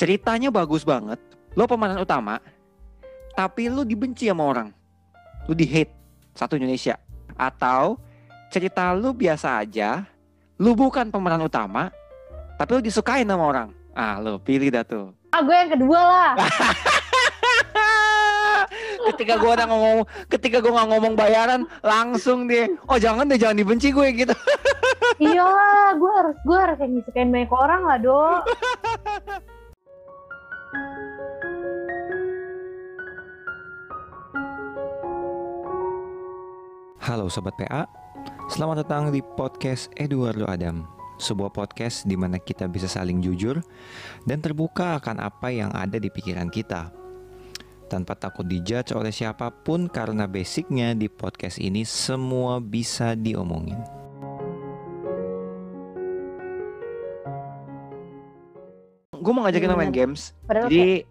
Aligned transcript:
ceritanya 0.00 0.48
bagus 0.48 0.80
banget, 0.80 1.20
lo 1.52 1.68
pemeran 1.68 2.00
utama, 2.00 2.40
tapi 3.36 3.68
lo 3.68 3.84
dibenci 3.84 4.32
sama 4.32 4.48
orang, 4.48 4.72
lo 5.44 5.52
di 5.52 5.68
hate 5.68 5.92
satu 6.32 6.56
Indonesia, 6.56 6.96
atau 7.36 8.00
cerita 8.48 8.96
lo 8.96 9.12
biasa 9.12 9.60
aja, 9.60 10.08
lo 10.56 10.72
bukan 10.72 11.12
pemeran 11.12 11.44
utama, 11.44 11.92
tapi 12.56 12.70
lo 12.72 12.80
disukain 12.80 13.28
sama 13.28 13.44
orang, 13.44 13.68
ah 13.92 14.16
lo 14.16 14.40
pilih 14.40 14.72
dah 14.72 14.88
tuh. 14.88 15.12
Ah, 15.36 15.44
gue 15.44 15.52
yang 15.52 15.68
kedua 15.76 16.00
lah. 16.00 16.32
ketika 19.12 19.36
gue 19.36 19.50
udah 19.52 19.68
ngomong, 19.68 20.08
ketika 20.32 20.64
gue 20.64 20.72
nggak 20.72 20.88
ngomong 20.96 21.12
bayaran, 21.12 21.68
langsung 21.84 22.48
dia, 22.48 22.72
oh 22.88 22.96
jangan 22.96 23.28
deh 23.28 23.36
jangan 23.36 23.60
dibenci 23.60 23.92
gue 23.92 24.08
gitu. 24.16 24.32
Iyalah, 25.20 25.92
gue 25.92 26.12
harus 26.24 26.36
gue 26.40 26.56
harus 26.56 26.78
yang 26.80 26.92
disukain 26.96 27.28
banyak 27.28 27.52
orang 27.52 27.84
lah, 27.84 28.00
Do. 28.00 28.16
Halo 30.70 30.86
Sobat 37.26 37.58
PA, 37.58 37.90
selamat 38.46 38.86
datang 38.86 39.10
di 39.10 39.18
podcast 39.18 39.90
Eduardo 39.98 40.46
Adam 40.46 40.86
Sebuah 41.18 41.50
podcast 41.50 42.06
di 42.06 42.14
mana 42.14 42.38
kita 42.38 42.70
bisa 42.70 42.86
saling 42.86 43.18
jujur 43.18 43.58
dan 44.22 44.38
terbuka 44.38 44.94
akan 45.02 45.18
apa 45.18 45.50
yang 45.50 45.74
ada 45.74 45.98
di 45.98 46.06
pikiran 46.06 46.46
kita. 46.46 46.94
Tanpa 47.90 48.14
takut 48.14 48.46
dijudge 48.46 48.94
oleh 48.94 49.10
siapa 49.10 49.50
pun 49.50 49.90
karena 49.90 50.30
basicnya 50.30 50.94
di 50.94 51.10
podcast 51.10 51.58
ini 51.58 51.82
semua 51.82 52.62
bisa 52.62 53.18
diomongin 53.18 53.99
Gue 59.30 59.38
mau 59.38 59.46
ngajakin 59.46 59.70
lo 59.70 59.78
main 59.78 59.94
games 59.94 60.34
Padahal 60.50 60.66
Jadi 60.66 61.06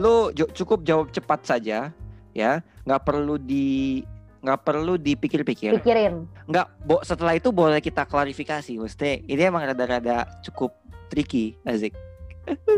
lu 0.00 0.32
ju- 0.32 0.48
cukup 0.56 0.80
jawab 0.80 1.12
cepat 1.12 1.44
saja 1.44 1.92
ya, 2.32 2.64
nggak 2.88 3.04
perlu 3.04 3.36
di 3.36 4.00
nggak 4.40 4.64
perlu 4.64 4.96
dipikir-pikir. 4.96 5.76
pikirin. 5.84 6.24
Nggak, 6.48 6.66
bo, 6.88 7.04
setelah 7.04 7.36
itu 7.36 7.52
boleh 7.52 7.76
kita 7.84 8.08
klarifikasi. 8.08 8.72
Mesti 8.72 9.28
ini 9.28 9.42
emang 9.44 9.68
rada-rada 9.68 10.24
cukup 10.40 10.72
tricky, 11.12 11.60
Azik. 11.68 11.92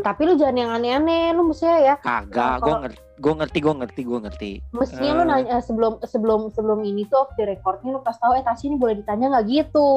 Tapi 0.03 0.21
lu 0.27 0.35
jangan 0.35 0.59
yang 0.59 0.71
aneh-aneh, 0.75 1.31
lu 1.31 1.47
mestinya 1.47 1.79
ya. 1.79 1.95
Kagak, 2.03 2.59
gue 2.59 2.75
ngerti, 2.83 2.99
gue 3.23 3.33
ngerti, 3.39 3.57
gue 3.63 3.73
ngerti, 3.79 4.01
gue 4.03 4.19
ngerti. 4.19 4.51
Mestinya 4.75 5.11
Eh. 5.11 5.17
lu 5.17 5.23
nanya 5.23 5.57
sebelum 5.63 6.03
sebelum 6.03 6.51
sebelum 6.51 6.83
ini 6.83 7.07
tuh 7.07 7.23
off 7.23 7.31
the 7.39 7.47
recordnya 7.47 7.95
lu 7.95 8.03
pas 8.03 8.19
tahu 8.19 8.35
eh 8.35 8.43
Tasya 8.43 8.67
ini 8.67 8.75
boleh 8.75 8.99
ditanya 8.99 9.39
nggak 9.39 9.45
gitu. 9.47 9.87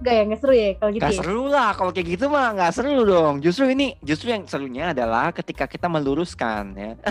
Gak 0.00 0.14
ya, 0.16 0.22
nggak 0.24 0.40
seru 0.40 0.54
ya 0.56 0.68
kalau 0.80 0.90
gitu 0.96 1.02
Gak 1.04 1.12
ya? 1.12 1.20
seru 1.20 1.42
lah, 1.48 1.70
kalau 1.76 1.90
kayak 1.92 2.08
gitu 2.16 2.24
mah 2.32 2.56
nggak 2.56 2.72
seru 2.72 3.04
dong. 3.04 3.34
Justru 3.40 3.68
ini, 3.68 3.96
justru 4.00 4.32
yang 4.32 4.48
serunya 4.48 4.96
adalah 4.96 5.28
ketika 5.32 5.64
kita 5.64 5.88
meluruskan 5.88 6.72
ya. 6.76 6.92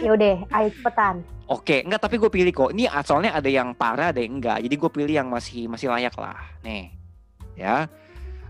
Ya 0.00 0.08
udah, 0.08 0.40
ayo 0.56 0.68
cepetan. 0.72 1.20
Oke, 1.52 1.84
enggak 1.84 2.00
tapi 2.00 2.16
gue 2.16 2.32
pilih 2.32 2.48
kok. 2.48 2.72
Ini 2.72 2.88
soalnya 3.04 3.36
ada 3.36 3.44
yang 3.44 3.76
parah, 3.76 4.08
ada 4.08 4.24
yang 4.24 4.40
enggak. 4.40 4.64
Jadi 4.64 4.72
gue 4.72 4.90
pilih 4.90 5.14
yang 5.14 5.28
masih 5.28 5.68
masih 5.68 5.92
layak 5.92 6.16
lah. 6.16 6.40
Nih, 6.64 6.96
ya. 7.54 7.84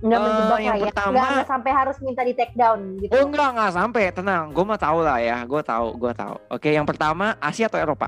Nggak 0.07 0.17
Eh, 0.17 0.25
menjebak 0.25 0.59
yang 0.59 0.67
lah 0.69 0.77
ya. 0.77 0.85
pertama- 0.87 1.13
Nggak, 1.13 1.29
nggak 1.33 1.49
sampai 1.49 1.71
harus 1.73 1.97
minta 1.99 2.23
di 2.23 2.33
take 2.33 2.55
down 2.55 2.79
gitu. 2.97 3.11
Oh 3.11 3.23
enggak 3.25 3.49
enggak 3.51 3.73
sampai, 3.73 4.03
tenang. 4.11 4.45
Gue 4.51 4.65
mah 4.65 4.79
tahu 4.79 4.99
lah 5.01 5.19
ya. 5.19 5.37
Gue 5.43 5.61
tahu, 5.61 5.87
gue 5.97 6.13
tahu. 6.13 6.35
Oke, 6.49 6.69
yang 6.71 6.87
pertama 6.87 7.35
Asia 7.39 7.67
atau 7.67 7.77
Eropa? 7.77 8.07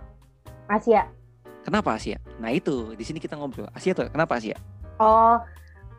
Asia. 0.67 1.11
Kenapa 1.61 1.93
Asia? 1.93 2.17
Nah 2.39 2.51
itu 2.51 2.95
di 2.95 3.03
sini 3.03 3.19
kita 3.19 3.35
ngobrol. 3.35 3.67
Asia 3.71 3.93
tuh 3.93 4.07
kenapa 4.07 4.39
Asia? 4.39 4.55
Oh, 4.97 5.37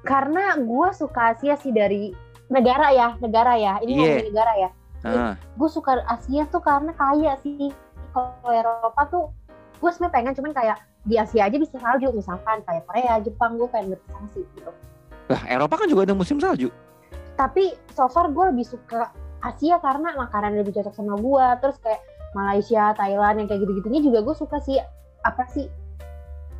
karena 0.02 0.56
gue 0.56 0.88
suka 0.91 1.33
Asia 1.33 1.53
sih 1.56 1.69
dari 1.69 2.16
negara 2.47 2.89
ya, 2.89 3.19
negara 3.19 3.53
ya. 3.53 3.78
Ini 3.78 3.91
Iya. 3.91 4.00
ngomongin 4.00 4.28
negara 4.30 4.53
ya. 4.58 4.69
Ah, 5.00 5.34
Gue 5.53 5.69
suka 5.69 6.00
Asia 6.06 6.44
tuh 6.45 6.59
karena 6.59 6.91
kaya 6.91 7.36
sih. 7.38 7.72
Kalau 8.09 8.50
Eropa 8.50 9.02
tuh 9.06 9.23
gue 9.75 9.89
sebenarnya 9.89 10.11
pengen 10.11 10.34
cuman 10.34 10.52
kayak 10.52 10.78
di 11.02 11.16
Asia 11.16 11.46
aja 11.46 11.56
bisa 11.56 11.75
salju 11.75 12.12
misalkan 12.12 12.59
kayak 12.62 12.84
Korea, 12.84 13.16
Jepang 13.19 13.56
gue 13.56 13.68
pengen 13.68 13.94
berkesan 13.94 14.25
sih 14.29 14.44
gitu. 14.53 14.72
Lah 15.29 15.41
Eropa 15.45 15.85
kan 15.85 15.88
juga 15.88 16.09
ada 16.09 16.17
musim 16.17 16.41
salju. 16.41 16.73
Tapi 17.38 17.72
so 17.94 18.09
far 18.09 18.28
gue 18.34 18.45
lebih 18.51 18.66
suka 18.66 19.13
Asia 19.40 19.79
karena 19.79 20.12
makanan 20.17 20.59
lebih 20.59 20.75
cocok 20.75 20.91
sama 20.91 21.16
gue. 21.16 21.45
Terus 21.63 21.78
kayak 21.79 22.01
Malaysia, 22.35 22.91
Thailand 22.97 23.35
yang 23.40 23.47
kayak 23.47 23.62
gitu-gitunya 23.63 24.01
juga 24.03 24.19
gue 24.25 24.35
suka 24.35 24.57
sih. 24.59 24.81
Apa 25.23 25.47
sih? 25.53 25.69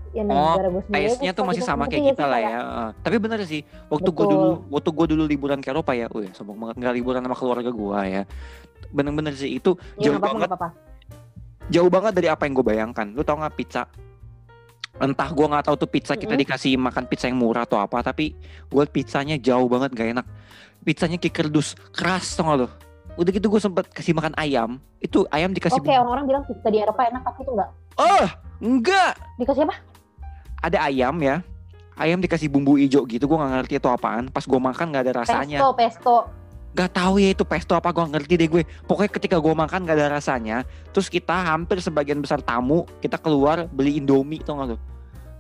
Ya 0.09 0.25
Oh, 0.25 0.57
negara 0.57 0.74
gue 0.74 0.84
sendiri. 0.90 1.06
Taste-nya 1.06 1.31
tuh 1.38 1.46
masih 1.46 1.62
sama 1.62 1.85
kayak 1.85 2.13
kita 2.13 2.25
lah 2.25 2.40
ya. 2.41 2.57
Ah, 2.57 2.90
Tapi 2.97 3.22
bener 3.22 3.46
sih, 3.46 3.62
waktu 3.94 4.09
gue 4.09 4.25
dulu, 4.25 4.66
waktu 4.74 4.90
gue 4.90 5.06
dulu 5.13 5.24
liburan 5.30 5.62
ke 5.62 5.69
Eropa 5.69 5.94
ya, 5.94 6.09
wih 6.09 6.34
sombong 6.34 6.57
banget 6.57 6.81
nggak 6.81 6.94
liburan 6.97 7.22
sama 7.22 7.38
keluarga 7.38 7.69
gue 7.69 8.00
ya. 8.09 8.24
Bener-bener 8.90 9.38
sih 9.38 9.62
itu 9.62 9.78
ya 10.01 10.09
jauh 10.09 10.18
nggak 10.18 10.25
apa-apa, 10.25 10.34
banget, 10.34 10.50
nggak 10.50 10.62
apa-apa. 10.66 11.69
jauh 11.69 11.90
banget 11.94 12.13
dari 12.18 12.28
apa 12.34 12.41
yang 12.50 12.53
gue 12.57 12.66
bayangkan. 12.66 13.07
Lu 13.13 13.22
tau 13.22 13.38
nggak 13.38 13.53
pizza? 13.53 13.86
Entah 15.00 15.32
gue 15.32 15.46
nggak 15.48 15.66
tahu 15.72 15.76
tuh 15.80 15.90
pizza 15.90 16.14
kita 16.20 16.36
Mm-mm. 16.36 16.44
dikasih 16.44 16.76
makan 16.76 17.08
pizza 17.08 17.32
yang 17.32 17.40
murah 17.40 17.64
atau 17.64 17.80
apa, 17.80 18.04
tapi 18.04 18.36
gue 18.68 18.84
pizzanya 18.92 19.40
jauh 19.40 19.66
banget 19.72 19.96
gak 19.96 20.10
enak. 20.20 20.26
Pizzanya 20.84 21.16
kayak 21.16 21.36
kerdus, 21.40 21.80
keras 21.96 22.36
tau 22.36 22.52
gak 22.52 22.58
lo? 22.64 22.68
Udah 23.16 23.32
gitu 23.32 23.48
gue 23.48 23.62
sempet 23.64 23.88
kasih 23.92 24.12
makan 24.12 24.36
ayam, 24.36 24.80
itu 25.00 25.24
ayam 25.32 25.56
dikasih 25.56 25.80
Oke, 25.80 25.92
orang-orang 25.92 26.26
bilang 26.28 26.44
pizza 26.48 26.68
di 26.68 26.80
Eropa 26.84 27.08
enak, 27.08 27.22
tapi 27.24 27.40
itu 27.44 27.52
enggak. 27.56 27.70
Oh, 28.00 28.28
enggak. 28.60 29.14
Dikasih 29.40 29.64
apa? 29.68 29.76
Ada 30.64 30.78
ayam 30.92 31.16
ya. 31.24 31.44
Ayam 32.00 32.24
dikasih 32.24 32.48
bumbu 32.48 32.80
hijau 32.80 33.04
gitu, 33.08 33.28
gue 33.28 33.38
nggak 33.40 33.52
ngerti 33.60 33.74
itu 33.80 33.90
apaan. 33.92 34.31
Pas 34.31 34.44
gue 34.48 34.60
makan 34.60 34.86
nggak 34.92 35.04
ada 35.04 35.14
rasanya. 35.24 35.60
Pesto, 35.60 35.76
pesto. 35.76 36.16
Gak 36.78 36.94
tahu 36.94 37.18
ya 37.18 37.34
itu 37.34 37.41
pesto 37.41 37.74
apa 37.74 37.90
gue 37.90 38.06
ngerti 38.06 38.34
deh 38.38 38.50
gue. 38.50 38.63
Pokoknya 38.85 39.12
ketika 39.12 39.38
gue 39.41 39.53
makan 39.53 39.90
gak 39.90 39.97
ada 39.97 40.22
rasanya. 40.22 40.63
Terus 40.94 41.09
kita 41.09 41.34
hampir 41.34 41.81
sebagian 41.81 42.22
besar 42.22 42.40
tamu 42.46 42.85
kita 43.02 43.18
keluar 43.18 43.66
beli 43.69 43.97
Indomie 43.97 44.41
tau 44.46 44.62
gak 44.62 44.74
lo? 44.74 44.78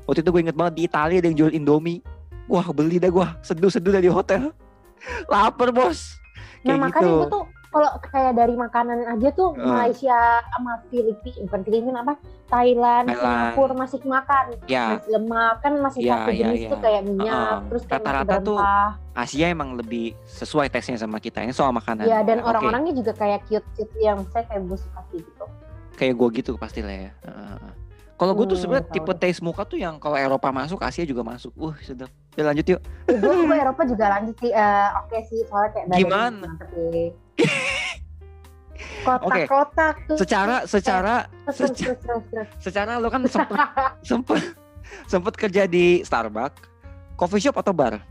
Waktu 0.09 0.25
itu 0.25 0.29
gue 0.33 0.41
inget 0.49 0.57
banget 0.57 0.73
di 0.73 0.81
Italia 0.89 1.17
ada 1.21 1.27
yang 1.29 1.37
jual 1.37 1.53
Indomie. 1.53 2.01
Wah 2.49 2.65
beli 2.73 2.97
dah 2.97 3.13
gue 3.13 3.27
seduh-seduh 3.45 3.93
dari 3.93 4.09
hotel. 4.09 4.49
Lapar 5.31 5.69
bos. 5.69 6.17
Nah 6.65 6.75
Kayak 6.75 6.81
makanya 6.81 7.05
gitu. 7.05 7.17
gue 7.21 7.27
tuh 7.29 7.45
kalau 7.69 7.89
kayak 8.01 8.33
dari 8.33 8.53
makanan 8.53 9.05
aja 9.07 9.29
tuh 9.31 9.53
Eh. 9.53 9.61
Malaysia 9.61 10.19
sama 10.43 10.81
Filipina 10.87 11.37
bukan 11.45 11.61
Filipina 11.61 11.97
apa 12.01 12.13
Thailand, 12.45 13.05
Thailand. 13.05 13.53
Singapura 13.53 13.73
masih 13.75 13.99
makan 14.03 14.43
Ya 14.65 14.97
masih 14.97 15.09
lemak 15.11 15.53
kan 15.59 15.73
masih 15.77 15.99
Iya, 16.01 16.11
satu 16.11 16.29
iya, 16.29 16.39
jenis 16.39 16.59
iya. 16.59 16.69
tuh 16.69 16.79
kayak 16.79 17.01
minyak 17.03 17.29
Heeh. 17.29 17.57
terus 17.69 17.83
Rata-rata 17.85 18.35
tuh. 18.41 18.57
Asia 19.13 19.45
emang 19.47 19.69
lebih 19.75 20.05
sesuai 20.25 20.67
teksnya 20.67 20.97
sama 20.97 21.17
kita. 21.17 21.39
Ini 21.39 21.51
soal 21.51 21.69
makanan. 21.71 22.03
ya 22.03 22.19
dan 22.21 22.41
orang-orangnya 22.41 22.91
juga 22.91 23.13
kayak 23.13 23.45
cute 23.45 23.67
cute 23.73 23.93
yang 23.97 24.25
saya 24.27 24.43
kayak 24.45 24.65
gue 24.65 24.77
suka 24.77 24.99
sih 25.07 25.19
gitu 25.19 25.45
kayak 25.91 26.13
gue 26.15 26.27
gitu 26.33 26.51
pasti 26.55 26.79
lah 26.79 26.95
ya. 26.95 27.11
Heeh. 27.21 27.69
Kalau 28.15 28.33
gue 28.33 28.45
tuh 28.45 28.51
Hmm, 28.51 28.63
sebenarnya 28.65 28.83
tahu 28.83 28.95
tipe 28.97 29.13
taste 29.15 29.39
muka 29.39 29.63
tuh 29.63 29.77
yang 29.77 29.95
kalau 29.95 30.15
Eropa 30.15 30.49
masuk, 30.49 30.79
Asia 30.79 31.03
juga 31.03 31.23
masuk. 31.23 31.55
Uh, 31.55 31.71
sedap. 31.79 32.11
Ya 32.33 32.43
lanjut 32.43 32.67
yuk. 32.67 32.81
ya, 33.05 33.15
gue 33.15 33.55
Eropa 33.57 33.81
juga 33.85 34.05
lanjut 34.09 34.35
sih 34.35 34.51
eh, 34.51 34.87
oke 34.97 35.17
sih 35.23 35.39
soalnya 35.45 35.69
kayak 35.71 35.85
Gimana? 35.93 36.43
mantep 36.49 36.67
sih. 36.73 37.07
Kotak-kotak 39.01 39.95
tuh 40.05 40.17
Secara 40.17 40.63
secara 40.65 41.15
terus 41.45 41.55
secara, 41.55 41.73
terus 41.77 41.99
terus, 41.99 42.23
terus. 42.25 42.47
secara 42.59 42.91
lo 42.95 43.07
kan 43.07 43.21
sempet 43.25 43.57
sempet 44.09 44.41
sempet 45.05 45.33
kerja 45.35 45.63
di 45.65 46.01
Starbucks, 46.01 46.59
coffee 47.15 47.41
shop 47.41 47.57
atau 47.57 47.71
bar? 47.71 48.01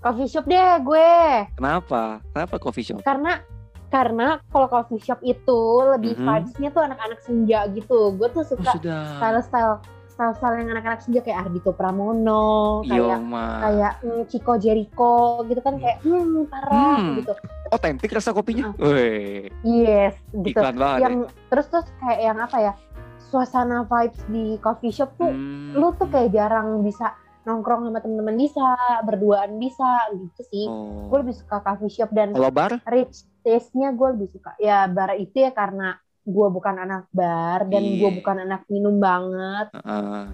coffee 0.00 0.26
shop 0.26 0.44
deh 0.44 0.60
gue 0.80 1.12
Kenapa? 1.54 2.20
Kenapa 2.30 2.54
coffee 2.58 2.84
shop? 2.84 3.00
karena 3.00 3.40
karena 3.88 4.26
kalau 4.48 4.66
coffee 4.66 4.98
shop 4.98 5.22
itu 5.22 5.60
lebih 5.88 6.12
Mhm. 6.14 6.24
vibes-nya 6.24 6.68
tuh 6.68 6.82
anak-anak 6.82 7.20
senja 7.20 7.62
gitu. 7.70 8.10
Gue 8.12 8.26
tuh 8.28 8.42
Oh, 8.42 8.48
suka 8.50 8.74
sudah. 8.74 9.06
style-style 9.16 9.74
style-style 10.08 10.54
yang 10.58 10.68
anak-anak 10.72 11.00
senja 11.00 11.20
kayak 11.20 11.38
Ardito 11.40 11.70
Pramono, 11.70 12.82
kayak 12.82 13.00
Yoma. 13.00 13.46
kayak 13.60 13.92
mm, 14.00 14.22
Chico 14.26 14.52
Jericho 14.56 15.14
gitu 15.44 15.60
kan 15.60 15.74
kayak 15.76 16.02
hmm 16.02 16.42
parah 16.48 16.98
Hmm. 17.00 17.16
gitu. 17.16 17.32
Otentik 17.74 18.06
rasa 18.08 18.30
kopinya. 18.30 18.70
Wih, 18.78 19.50
Yes, 19.60 20.14
gitu. 20.30 20.54
iklan 20.54 20.74
banget. 20.74 21.00
Yang 21.02 21.14
terus 21.50 21.66
terus 21.68 21.86
kayak 21.98 22.20
yang 22.22 22.38
apa 22.38 22.58
ya? 22.60 22.72
Suasana 23.24 23.82
vibes 23.82 24.22
di 24.28 24.44
coffee 24.58 24.94
shop 24.94 25.10
tuh 25.16 25.26
Hmm. 25.26 25.74
lu 25.74 25.90
tuh 25.92 26.06
kayak 26.06 26.30
jarang 26.30 26.80
bisa 26.80 27.18
nongkrong 27.42 27.84
sama 27.84 27.98
temen-temen 27.98 28.38
bisa, 28.38 28.68
berduaan 29.02 29.58
bisa 29.58 29.84
gitu 30.14 30.42
sih. 30.46 30.64
Oh. 30.64 31.10
Gue 31.10 31.18
lebih 31.20 31.34
suka 31.34 31.58
coffee 31.60 31.90
shop 31.90 32.08
dan 32.08 32.30
Kalau 32.30 32.48
bar? 32.48 32.78
rich 32.86 33.26
taste-nya 33.42 33.90
gue 33.90 34.08
lebih 34.14 34.30
suka. 34.30 34.54
Ya 34.56 34.86
bar 34.86 35.12
itu 35.14 35.34
ya 35.34 35.50
karena 35.50 35.98
gue 36.22 36.48
bukan 36.48 36.78
anak 36.78 37.10
bar 37.10 37.66
dan 37.66 37.82
Iya. 37.82 37.98
gue 37.98 38.10
bukan 38.16 38.36
anak 38.40 38.62
minum 38.66 38.96
banget. 38.96 39.66
Heeh. 39.74 40.24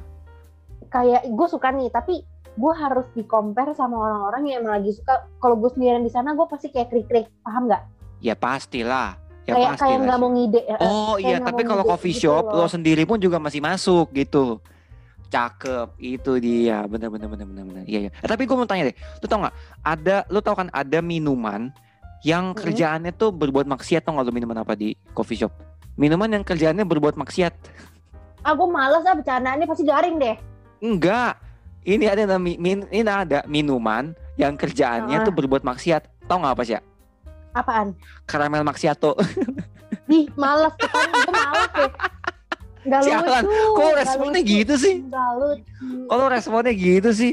Kayak 0.86 1.22
gue 1.24 1.46
suka 1.48 1.68
nih, 1.70 1.88
tapi 1.88 2.20
gue 2.54 2.72
harus 2.74 3.06
di 3.12 3.22
compare 3.22 3.72
sama 3.72 3.96
orang-orang 3.96 4.42
yang 4.46 4.56
emang 4.62 4.82
lagi 4.82 4.90
suka. 4.92 5.26
Kalau 5.38 5.54
gue 5.56 5.70
sendirian 5.70 6.02
di 6.02 6.10
sana, 6.10 6.34
gue 6.34 6.46
pasti 6.46 6.68
kayak 6.68 6.88
krik-krik, 6.88 7.26
paham 7.42 7.66
nggak? 7.66 7.82
ya 8.20 8.36
pastilah. 8.36 9.16
Ya 9.48 9.56
kayak 9.56 9.80
kayak 9.80 9.98
nggak 10.04 10.18
mau 10.20 10.28
ngide. 10.28 10.60
eh, 10.60 10.76
Oh 10.78 11.16
kayak 11.16 11.24
iya, 11.24 11.36
tapi 11.40 11.62
kalau 11.64 11.82
coffee 11.82 12.12
gitu 12.12 12.28
shop 12.28 12.44
loh. 12.52 12.62
lo 12.62 12.66
sendiri 12.68 13.02
pun 13.02 13.16
juga 13.16 13.40
masih 13.40 13.58
masuk 13.58 14.12
gitu. 14.12 14.60
cakep. 15.30 15.88
Itu 15.96 16.36
dia. 16.36 16.84
Bener 16.84 17.08
bener 17.08 17.30
bener 17.30 17.46
bener 17.46 17.64
bener. 17.64 17.82
Iya 17.86 17.98
iya. 18.06 18.10
Eh, 18.12 18.28
tapi 18.28 18.44
gue 18.44 18.52
mau 18.52 18.66
tanya 18.66 18.90
deh. 18.90 18.96
Lu 19.18 19.26
tau 19.26 19.38
nggak? 19.40 19.54
Ada, 19.80 20.16
lu 20.28 20.38
tau 20.42 20.54
kan 20.54 20.68
ada 20.70 20.98
minuman 21.00 21.70
yang 22.20 22.52
Mm-mm. 22.52 22.60
kerjaannya 22.60 23.14
tuh 23.14 23.32
berbuat 23.32 23.64
maksiat 23.64 24.04
tau 24.04 24.12
nggak 24.12 24.26
lu 24.28 24.34
minuman 24.34 24.60
apa 24.60 24.76
di 24.76 24.92
coffee 25.14 25.40
shop? 25.40 25.54
Minuman 25.96 26.28
yang 26.28 26.44
kerjaannya 26.44 26.84
berbuat 26.84 27.16
maksiat. 27.16 27.52
Ah 28.42 28.52
gue 28.52 28.68
males 28.68 29.00
ah 29.02 29.14
bercandaannya 29.14 29.64
pasti 29.64 29.84
garing 29.84 30.16
deh. 30.18 30.36
Enggak. 30.80 31.40
Ini 31.80 32.04
ada 32.06 32.36
min, 32.36 32.60
ini 32.84 33.00
ada 33.02 33.40
minuman 33.44 34.12
yang 34.36 34.52
kerjaannya 34.54 35.16
Ah. 35.16 35.24
tuh 35.24 35.32
berbuat 35.32 35.62
maksiat. 35.62 36.28
Tau 36.28 36.38
nggak 36.38 36.54
apa 36.54 36.62
sih 36.62 36.74
ya? 36.76 36.82
Apaan? 37.50 37.96
Karamel 38.24 38.62
macchiato. 38.62 39.16
Ih 40.10 40.26
males 40.34 40.74
tuh 40.74 40.86
kan 40.86 41.06
gue 41.08 41.32
males 41.32 41.70
deh. 41.72 41.90
Gak 42.80 43.00
Sialan, 43.04 43.44
lucu. 43.44 43.76
kok 43.76 43.92
responnya 43.94 44.40
lucu. 44.40 44.50
gitu 44.56 44.74
sih? 44.74 44.94
Gak 45.06 45.30
lucu. 45.36 45.86
Kok 46.06 46.16
lu 46.16 46.26
responnya 46.26 46.72
gitu 46.72 47.10
sih? 47.12 47.32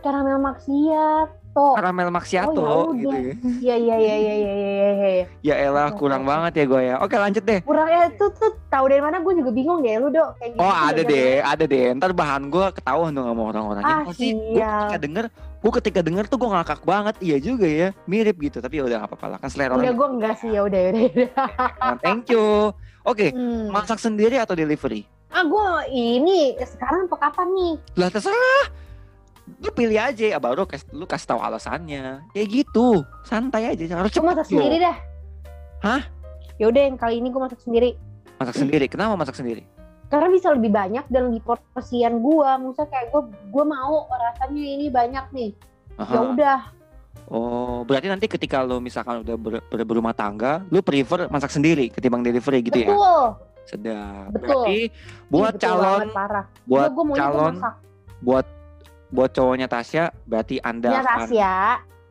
Karamel 0.00 0.38
maksiat. 0.38 1.28
Karamel 1.50 2.08
macchiato 2.08 2.54
Oh, 2.54 2.90
ya 2.90 3.00
gitu 3.00 3.16
ya. 3.16 3.34
Iya 3.58 3.74
iya 3.74 3.96
iya 3.96 4.14
iya 4.14 4.34
iya 4.34 4.58
iya 4.60 4.90
iya. 5.10 5.24
Ya 5.42 5.54
elah 5.58 5.90
kurang 5.90 6.22
oke. 6.22 6.28
banget 6.28 6.52
ya 6.54 6.64
gue 6.64 6.82
ya. 6.84 6.94
Oke 6.98 7.14
lanjut 7.14 7.42
deh. 7.42 7.60
Kurang 7.60 7.88
ya 7.88 8.06
tuh 8.14 8.30
tuh 8.32 8.50
tahu 8.68 8.84
dari 8.86 9.00
mana 9.00 9.18
gue 9.18 9.34
juga 9.34 9.50
bingung 9.50 9.80
deh 9.80 9.94
lu 9.96 10.08
dok 10.08 10.38
kayak 10.38 10.50
gitu. 10.52 10.60
Oh 10.60 10.70
ada 10.70 11.00
deh, 11.00 11.30
ada 11.40 11.64
deh. 11.64 11.84
Ntar 11.92 12.10
bahan 12.12 12.42
gue 12.46 12.66
ketahuan 12.72 13.10
dong 13.10 13.26
sama 13.26 13.42
orang-orang. 13.44 13.82
Ah, 13.82 13.90
Ini 13.96 14.06
pasti 14.06 14.26
gue 14.28 14.54
sial. 14.54 14.78
ketika 14.84 14.98
denger, 15.00 15.24
gue 15.58 15.72
ketika 15.76 16.00
denger 16.00 16.24
tuh 16.26 16.36
gue 16.36 16.48
ngakak 16.48 16.80
banget. 16.82 17.14
Iya 17.18 17.36
juga 17.38 17.66
ya, 17.66 17.88
mirip 18.04 18.36
gitu. 18.38 18.58
Tapi 18.58 18.74
ya 18.74 18.84
udah 18.84 18.98
apa-apa 19.02 19.26
lah. 19.26 19.38
Kan 19.38 19.48
selera 19.48 19.74
Udah 19.74 19.92
gue 19.92 20.08
enggak 20.08 20.34
sih 20.38 20.50
ya 20.50 20.60
udah 20.62 20.78
ya 20.78 20.90
udah. 20.90 21.02
ya. 21.08 21.28
Nah, 21.76 21.96
Thank 21.98 22.28
you. 22.28 22.70
Oke, 23.02 23.32
Hmm. 23.32 23.72
masak 23.72 23.96
sendiri 23.96 24.36
atau 24.36 24.52
delivery? 24.52 25.08
Ah 25.28 25.42
gue 25.42 25.66
ini 25.90 26.56
sekarang 26.58 27.04
apa 27.04 27.16
kapan 27.18 27.48
nih? 27.50 27.74
Lah 27.94 28.08
terserah. 28.08 28.64
Lu 29.58 29.70
pilih 29.72 29.98
aja, 29.98 30.24
ya 30.34 30.38
baru 30.38 30.68
kas, 30.68 30.84
lu 30.92 31.08
kasih 31.08 31.34
tahu 31.34 31.40
alasannya. 31.40 32.22
Kayak 32.36 32.48
gitu, 32.52 33.02
santai 33.24 33.72
aja. 33.72 33.98
Harus 33.98 34.12
cepet 34.12 34.26
masak 34.26 34.46
loh. 34.48 34.60
sendiri 34.60 34.76
dah. 34.84 34.96
Hah? 35.82 36.02
Ya 36.58 36.66
udah 36.68 36.82
yang 36.90 36.98
kali 36.98 37.22
ini 37.22 37.30
gue 37.30 37.40
masak 37.40 37.60
sendiri. 37.62 37.90
Masak 38.38 38.54
sendiri. 38.58 38.86
Kenapa 38.90 39.14
masak 39.14 39.38
sendiri? 39.38 39.62
Karena 40.08 40.32
bisa 40.32 40.48
lebih 40.56 40.72
banyak 40.72 41.04
dan 41.12 41.28
lebih 41.30 41.44
porsian 41.46 42.18
gue. 42.18 42.50
Maksudnya 42.64 42.88
kayak 42.88 43.06
gue 43.12 43.22
gue 43.28 43.64
mau 43.64 44.08
rasanya 44.08 44.64
ini 44.64 44.86
banyak 44.88 45.26
nih. 45.32 45.50
Ya 45.98 46.20
udah. 46.22 46.60
Oh, 47.28 47.84
berarti 47.84 48.08
nanti 48.08 48.24
ketika 48.24 48.64
lu 48.64 48.80
misalkan 48.80 49.20
udah 49.20 49.36
ber- 49.36 49.60
ber- 49.68 49.84
berumah 49.84 50.16
tangga, 50.16 50.64
lu 50.72 50.80
prefer 50.80 51.28
masak 51.28 51.52
sendiri 51.52 51.92
ketimbang 51.92 52.24
delivery 52.24 52.64
gitu 52.64 52.88
ya? 52.88 52.88
Betul. 52.88 53.22
Sedap. 53.68 54.32
Betul. 54.32 54.48
Berarti 54.48 54.78
buat 55.28 55.52
Ih, 55.52 55.56
betul 55.60 55.68
calon 55.68 56.00
buat 56.64 56.88
gue 56.88 57.16
calon 57.20 57.54
buat 58.24 58.46
buat 59.08 59.30
cowoknya 59.30 59.66
Tasya 59.66 60.10
berarti 60.24 60.60
Anda 60.60 60.88
Ya 60.90 61.00
akan 61.00 61.18
Tasya. 61.24 61.54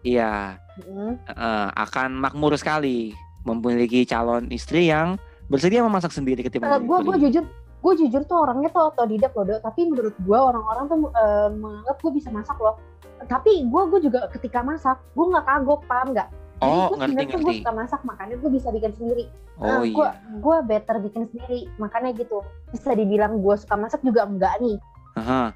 iya 0.04 0.34
Mm. 0.80 1.18
eh, 1.26 1.70
akan 1.76 2.10
makmur 2.16 2.54
sekali 2.54 3.10
memiliki 3.42 4.04
calon 4.04 4.46
istri 4.48 4.86
yang 4.86 5.18
bersedia 5.48 5.82
memasak 5.82 6.12
sendiri 6.12 6.40
ketimbang 6.40 6.70
gue 6.78 6.98
gue 6.98 6.98
delivery. 7.12 7.24
jujur 7.24 7.44
gue 7.78 7.94
jujur 7.98 8.22
tuh 8.24 8.38
orangnya 8.40 8.70
tuh 8.70 8.88
otodidak 8.88 9.32
loh 9.32 9.46
dok 9.48 9.64
tapi 9.64 9.86
menurut 9.86 10.14
gue 10.14 10.38
orang-orang 10.38 10.86
tuh 10.86 10.98
eh, 11.10 11.50
menganggap 11.52 11.98
gue 11.98 12.12
bisa 12.14 12.30
masak 12.30 12.58
loh 12.58 12.78
tapi 13.24 13.64
gue 13.64 13.82
gue 13.88 14.00
juga 14.04 14.30
ketika 14.30 14.62
masak 14.62 15.02
gue 15.12 15.26
nggak 15.26 15.46
kagok 15.46 15.82
paham 15.86 16.10
nggak 16.12 16.30
Oh, 16.58 16.90
gue 16.90 16.98
ngerti 17.00 17.10
sebenarnya 17.12 17.26
tuh 17.28 17.38
gue 17.38 17.46
ngerti. 17.48 17.62
suka 17.62 17.72
masak 17.72 18.02
makanya 18.04 18.36
gue 18.36 18.50
bisa 18.52 18.68
bikin 18.70 18.92
sendiri 18.92 19.26
Oh 19.56 19.80
gue 19.80 19.94
iya. 20.04 20.10
gue 20.36 20.58
better 20.64 20.96
bikin 21.00 21.24
sendiri 21.28 21.60
makanya 21.76 22.10
gitu 22.14 22.42
bisa 22.68 22.94
dibilang 22.94 23.38
gue 23.38 23.56
suka 23.56 23.74
masak 23.74 24.02
juga 24.02 24.26
enggak 24.26 24.58
nih 24.60 24.78
Aha. 25.16 25.54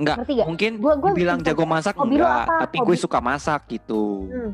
Enggak, 0.00 0.16
mungkin 0.42 0.72
Gua- 0.76 0.96
gua 0.96 1.10
dibilang 1.10 1.38
suka- 1.38 1.48
jago 1.50 1.64
masak 1.64 1.94
hobi 1.94 2.16
enggak, 2.16 2.36
apa? 2.42 2.54
tapi 2.62 2.76
gue 2.80 2.96
suka 2.96 3.18
masak 3.20 3.60
gitu. 3.68 4.02
hmm. 4.26 4.52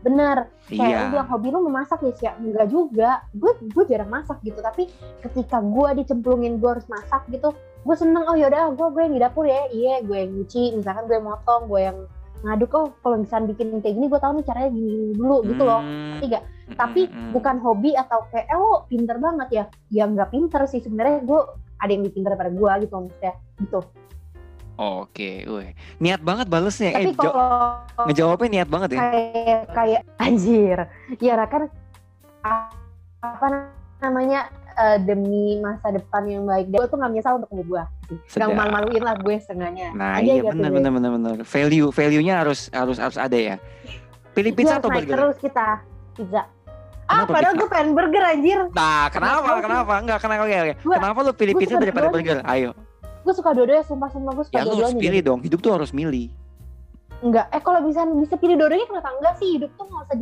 bener 0.00 0.48
kayak 0.64 0.80
Iya. 0.80 0.98
lu 0.98 1.12
bilang 1.12 1.28
hobi 1.28 1.48
lu 1.50 1.60
memasak 1.62 2.00
ya 2.00 2.12
sih 2.14 2.24
enggak 2.32 2.66
juga 2.66 3.10
gue 3.32 3.52
gue 3.68 3.84
jarang 3.84 4.08
masak 4.08 4.40
gitu 4.40 4.56
tapi 4.58 4.88
ketika 5.20 5.60
gue 5.60 5.88
dicemplungin 5.94 6.56
gue 6.56 6.70
harus 6.70 6.88
masak 6.88 7.28
gitu 7.28 7.52
gue 7.78 7.92
seneng 7.94 8.24
oh 8.24 8.32
yaudah 8.32 8.72
gue 8.72 8.86
gue 8.88 9.02
yang 9.02 9.12
di 9.12 9.20
dapur 9.20 9.44
ya 9.44 9.68
iya 9.68 10.00
gue 10.00 10.16
yang 10.16 10.32
nyuci 10.32 10.72
misalkan 10.72 11.04
gue 11.04 11.14
yang 11.14 11.28
motong 11.28 11.68
gue 11.68 11.80
yang 11.82 11.98
ngaduk 12.40 12.72
oh 12.72 12.88
kalau 12.96 13.20
misalnya 13.20 13.52
bikin 13.52 13.76
kayak 13.76 13.92
gini 13.92 14.06
gue 14.06 14.16
tahu 14.18 14.32
nih 14.32 14.44
caranya 14.46 14.70
gini, 14.70 14.88
gini 14.88 15.12
dulu 15.12 15.36
gitu 15.44 15.62
loh 15.62 15.80
Hmm, 15.82 16.08
ngerti 16.14 16.26
gak? 16.30 16.44
tapi 16.72 17.00
mm, 17.04 17.12
mm. 17.12 17.30
bukan 17.30 17.56
hobi 17.60 17.90
atau 17.92 18.18
kayak 18.26 18.46
eh 18.46 18.56
lo 18.56 18.72
pinter 18.86 19.16
banget 19.18 19.48
ya 19.50 19.64
ya 19.92 20.04
nggak 20.06 20.30
pinter 20.30 20.64
sih 20.64 20.80
sebenarnya 20.80 21.20
gue 21.20 21.40
ada 21.76 21.90
yang 21.90 22.00
lebih 22.00 22.14
pinter 22.16 22.32
daripada 22.32 22.48
gue 22.50 22.70
gitu 22.80 22.94
maksudnya 22.96 23.32
gitu 23.58 23.80
Oke, 24.80 25.44
weh. 25.44 25.76
Niat 26.00 26.24
banget 26.24 26.48
balesnya. 26.48 26.96
tapi 26.96 27.12
eh, 27.12 27.16
kalau 27.20 27.84
ngejawabnya 28.08 28.48
niat 28.48 28.68
banget 28.72 28.88
ya. 28.96 29.00
kayak 29.04 29.62
kayak 29.76 30.02
anjir 30.24 30.78
ya 31.20 31.36
kan 31.44 31.68
apa 33.20 33.46
namanya 34.00 34.48
eh, 34.80 34.96
demi 35.04 35.60
masa 35.60 35.92
depan 35.92 36.24
yang 36.24 36.48
baik 36.48 36.72
gue 36.72 36.80
tuh 36.88 36.96
nggak 36.96 37.12
menyesal 37.12 37.36
untuk 37.36 37.52
ketemu 37.52 37.64
gue 37.68 37.82
Sedap. 38.24 38.56
malu-maluin 38.56 39.04
lah 39.04 39.14
gue 39.20 39.36
setengahnya 39.36 39.92
Nah, 39.92 40.16
Aja 40.16 40.24
iya 40.24 40.40
gitu 40.40 40.56
benar 40.56 40.70
benar 40.72 40.90
benar 40.96 41.10
benar. 41.12 41.34
Value 41.44 41.92
value-nya 41.92 42.34
harus 42.40 42.72
harus 42.72 42.96
harus 42.96 43.18
ada 43.20 43.36
ya. 43.36 43.56
Pilih 44.32 44.56
pizza 44.56 44.80
harus 44.80 44.88
atau 44.88 44.88
burger? 44.96 45.12
terus 45.12 45.36
kita 45.36 45.66
pizza 46.16 46.42
ah 47.04 47.28
Kenapa 47.28 47.32
padahal 47.36 47.52
pizza? 47.52 47.60
gue 47.60 47.68
pengen 47.68 47.88
burger 47.92 48.22
anjir 48.24 48.58
Nah, 48.72 49.04
kenapa? 49.12 49.48
Kenapa? 49.60 49.92
Enggak, 50.00 50.18
kenapa? 50.24 50.40
Oke, 50.48 50.56
oke. 50.56 50.74
Kenapa 50.80 51.18
lu 51.20 51.32
pilih 51.36 51.54
pizza 51.60 51.76
daripada 51.76 52.06
burger? 52.08 52.40
Ayo. 52.48 52.72
Gue 53.20 53.32
suka 53.32 53.50
dua-duanya 53.50 53.82
sumpah 53.82 54.08
sumpah 54.08 54.32
gue 54.32 54.44
suka 54.44 54.54
Ya 54.54 54.62
lu 54.62 54.72
harus 54.72 54.90
dua-duanya 54.90 55.02
pilih 55.02 55.20
dong. 55.22 55.40
Hidup 55.40 55.60
tuh 55.60 55.72
harus 55.72 55.90
milih. 55.90 56.28
enggak 57.20 57.46
eh 57.48 57.60
kalau 57.60 57.84
bisa 57.84 58.00
bisa 58.08 58.34
pilih 58.34 58.56
dua-duanya 58.56 58.86
kenapa 58.86 59.12
enggak 59.12 59.34
sih 59.36 59.48
hidup 59.54 59.68
tuh 59.74 59.84
nggak 59.84 60.02
usah 60.02 60.16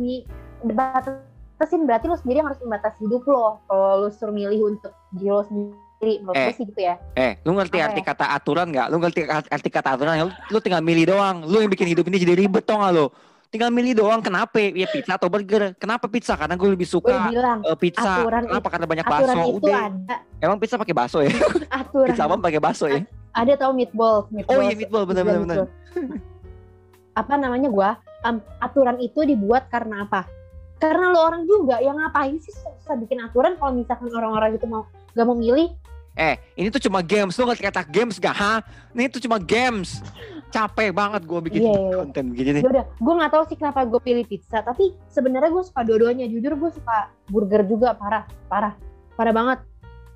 dibatasin 0.63 1.81
berarti 1.83 2.05
lo 2.05 2.15
sendiri 2.15 2.37
yang 2.37 2.47
harus 2.47 2.59
membatasi 2.59 2.99
hidup 3.01 3.23
lo 3.23 3.63
kalau 3.65 4.03
lo 4.03 4.09
suruh 4.09 4.31
milih 4.31 4.59
untuk 4.69 4.91
diri 5.11 5.29
lo 5.29 5.43
sendiri 5.43 5.79
menurut 6.19 6.35
Eh. 6.37 6.51
sih 6.53 6.65
gitu 6.65 6.81
ya 6.81 6.95
Eh, 7.13 7.39
lu 7.41 7.51
ngerti 7.53 7.77
arti 7.77 7.99
ya? 7.99 8.05
kata 8.05 8.25
aturan 8.33 8.67
nggak? 8.67 8.87
Lu 8.87 8.97
ngerti 8.97 9.19
arti 9.27 9.69
kata 9.69 9.89
aturan? 9.93 10.15
Lu, 10.17 10.31
lu 10.49 10.59
tinggal 10.59 10.79
milih 10.79 11.07
doang. 11.07 11.43
Lu 11.43 11.59
yang 11.59 11.67
bikin 11.67 11.87
hidup 11.87 12.03
ini 12.03 12.19
jadi 12.19 12.35
ribet 12.37 12.63
tau 12.63 12.79
gak 12.79 12.91
lu? 12.91 13.07
Tinggal 13.49 13.73
milih 13.73 13.97
doang. 13.97 14.21
Kenapa? 14.21 14.61
Ya 14.61 14.85
pizza 14.85 15.17
atau 15.17 15.25
burger? 15.25 15.73
Kenapa 15.81 16.05
pizza? 16.05 16.37
Karena 16.37 16.53
gue 16.53 16.69
lebih 16.69 16.85
gue 16.85 16.93
suka 16.93 17.33
bilang 17.33 17.65
eh, 17.65 17.77
pizza. 17.77 18.21
aturan 18.21 18.43
Kenapa? 18.45 18.67
Karena 18.69 18.85
banyak 18.85 19.05
bakso. 19.09 19.39
itu 19.41 19.65
Udah. 19.65 19.81
ada 19.89 20.15
Emang 20.37 20.57
pizza 20.61 20.75
pakai 20.77 20.93
bakso 20.93 21.17
ya? 21.25 21.33
aturan 21.81 22.07
Pizza 22.13 22.23
apa 22.29 22.35
pakai 22.37 22.61
bakso 22.61 22.85
ya? 22.85 23.01
ada 23.29 23.53
tau 23.57 23.71
meatball, 23.73 24.25
meatball 24.33 24.57
Oh 24.57 24.61
iya 24.65 24.73
meatball 24.73 25.05
benar 25.05 25.21
benar 25.25 25.39
benar. 25.45 25.57
apa 27.19 27.33
namanya 27.37 27.69
gua 27.69 27.89
em, 28.25 28.41
aturan 28.57 28.97
itu 28.97 29.21
dibuat 29.21 29.69
karena 29.69 30.05
apa 30.07 30.25
karena 30.79 31.11
lo 31.11 31.19
orang 31.19 31.43
juga 31.45 31.77
yang 31.83 31.99
ngapain 31.99 32.39
sih 32.39 32.49
susah 32.55 32.95
bikin 32.97 33.19
aturan 33.19 33.53
kalau 33.59 33.75
misalkan 33.75 34.07
orang-orang 34.15 34.55
itu 34.55 34.65
mau 34.65 34.87
gak 35.13 35.25
mau 35.27 35.35
milih 35.35 35.73
Eh, 36.19 36.35
ini 36.59 36.67
tuh 36.67 36.83
cuma 36.83 36.99
games. 36.99 37.31
Lu 37.39 37.47
ngerti 37.47 37.63
kata 37.63 37.79
games 37.87 38.19
gak? 38.19 38.35
Ha? 38.35 38.59
Ini 38.91 39.07
tuh 39.07 39.23
cuma 39.23 39.39
games. 39.39 40.03
Capek 40.49 40.89
banget 40.91 41.21
gue 41.23 41.39
bikin 41.41 41.61
Iya, 41.61 41.69
iya, 41.69 41.81
iya. 41.83 41.95
konten 41.95 42.25
begini. 42.29 42.59
udah 42.59 42.85
gue 42.89 43.13
nggak 43.15 43.31
tahu 43.31 43.43
sih 43.45 43.55
kenapa 43.55 43.85
gue 43.85 43.99
pilih 43.99 44.25
pizza 44.25 44.59
tapi 44.59 44.97
sebenarnya 45.05 45.47
gue 45.47 45.61
suka 45.61 45.81
dua-duanya 45.81 46.25
jujur 46.25 46.53
gue 46.53 46.71
suka 46.71 46.97
burger 47.27 47.63
juga 47.63 47.93
parah 47.93 48.25
parah 48.45 48.73
parah 49.13 49.29
banget 49.31 49.59